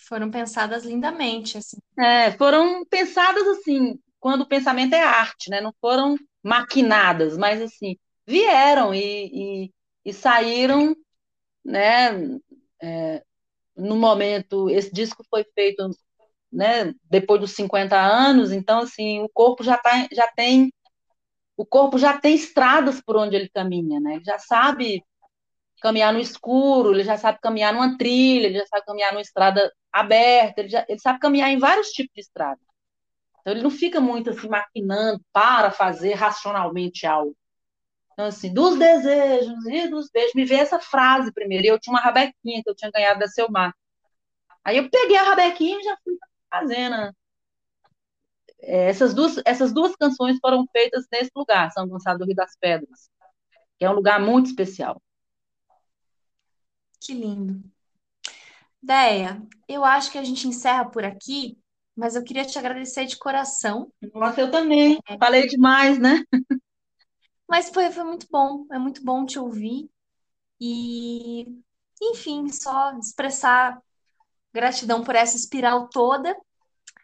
[0.08, 1.78] Foram pensadas lindamente, assim.
[1.98, 5.62] É, foram pensadas assim, quando o pensamento é arte, né?
[5.62, 7.98] Não foram maquinadas, mas assim,
[8.28, 9.74] vieram e, e,
[10.06, 10.96] e saíram,
[11.64, 12.12] né?
[12.82, 13.24] É,
[13.78, 15.90] no momento, esse disco foi feito,
[16.52, 16.94] né?
[17.10, 20.72] Depois dos 50 anos, então assim, o corpo já, tá, já tem
[21.58, 24.16] o corpo já tem estradas por onde ele caminha, né?
[24.16, 25.04] Ele já sabe
[25.82, 29.72] caminhar no escuro, ele já sabe caminhar numa trilha, ele já sabe caminhar numa estrada
[29.92, 32.60] aberta, ele, já, ele sabe caminhar em vários tipos de estrada.
[33.46, 37.38] Então ele não fica muito assim maquinando para fazer racionalmente algo.
[38.12, 41.68] Então, assim, dos desejos e dos beijos, me veio essa frase primeiro.
[41.68, 43.72] Eu tinha uma rabequinha que eu tinha ganhado da Selmar.
[44.64, 46.18] Aí eu peguei a rabequinha e já fui
[46.50, 47.14] fazendo.
[48.62, 52.58] É, essas, duas, essas duas canções foram feitas nesse lugar, São Gonçalo do Rio das
[52.58, 53.12] Pedras,
[53.78, 55.00] que é um lugar muito especial.
[57.00, 57.62] Que lindo.
[58.82, 61.60] Deia, eu acho que a gente encerra por aqui,
[61.96, 63.92] mas eu queria te agradecer de coração.
[64.14, 65.00] Nossa, eu também.
[65.08, 65.18] É.
[65.18, 66.24] Falei demais, né?
[67.48, 69.88] Mas foi, foi muito bom, é muito bom te ouvir.
[70.60, 71.46] E,
[72.02, 73.80] enfim, só expressar
[74.52, 76.36] gratidão por essa espiral toda.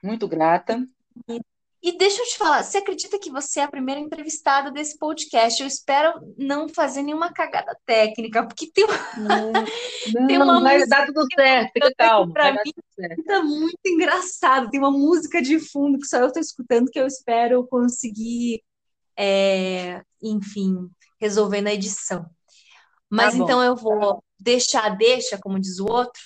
[0.02, 0.84] Muito grata.
[1.30, 1.40] E
[1.84, 5.60] e deixa eu te falar, você acredita que você é a primeira entrevistada desse podcast?
[5.60, 8.86] Eu espero não fazer nenhuma cagada técnica, porque tem,
[9.18, 9.52] não,
[10.14, 12.34] não, tem uma vai dar tudo certo, fica calmo.
[12.34, 12.72] Pra mim,
[13.26, 14.70] tá muito engraçado.
[14.70, 18.62] Tem uma música de fundo que só eu estou escutando que eu espero conseguir,
[19.18, 20.88] é, enfim,
[21.20, 22.30] resolver na edição.
[23.10, 26.22] Mas tá então eu vou deixar, deixa, como diz o outro,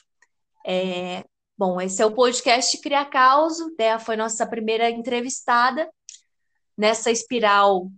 [0.65, 1.23] é,
[1.57, 3.73] Bom, esse é o podcast Cria Causo.
[3.77, 5.89] Dea foi nossa primeira entrevistada
[6.77, 7.89] nessa espiral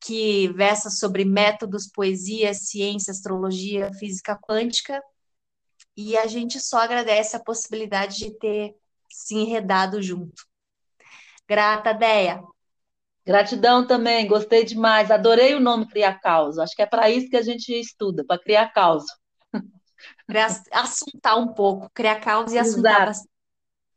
[0.00, 5.02] que versa sobre métodos, poesia, ciência, astrologia, física quântica.
[5.96, 8.76] E a gente só agradece a possibilidade de ter
[9.10, 10.44] se enredado junto.
[11.48, 12.40] Grata, Deia.
[13.26, 15.10] Gratidão também, gostei demais.
[15.10, 16.62] Adorei o nome Criar Causa.
[16.62, 19.12] Acho que é para isso que a gente estuda, para criar causa
[20.26, 23.28] para assuntar um pouco, criar causa e assuntar bastante.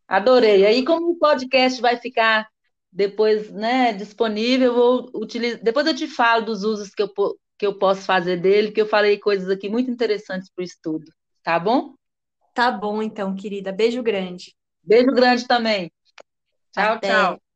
[0.08, 0.66] Adorei.
[0.66, 2.48] Aí, como o podcast vai ficar
[2.92, 5.62] depois né, disponível, eu vou utilizar.
[5.62, 7.10] Depois eu te falo dos usos que eu,
[7.58, 11.12] que eu posso fazer dele, que eu falei coisas aqui muito interessantes para o estudo.
[11.44, 11.94] Tá bom?
[12.54, 13.72] Tá bom, então, querida.
[13.72, 14.56] Beijo grande.
[14.82, 15.92] Beijo grande também.
[16.72, 17.08] Tchau, Até.
[17.08, 17.47] tchau.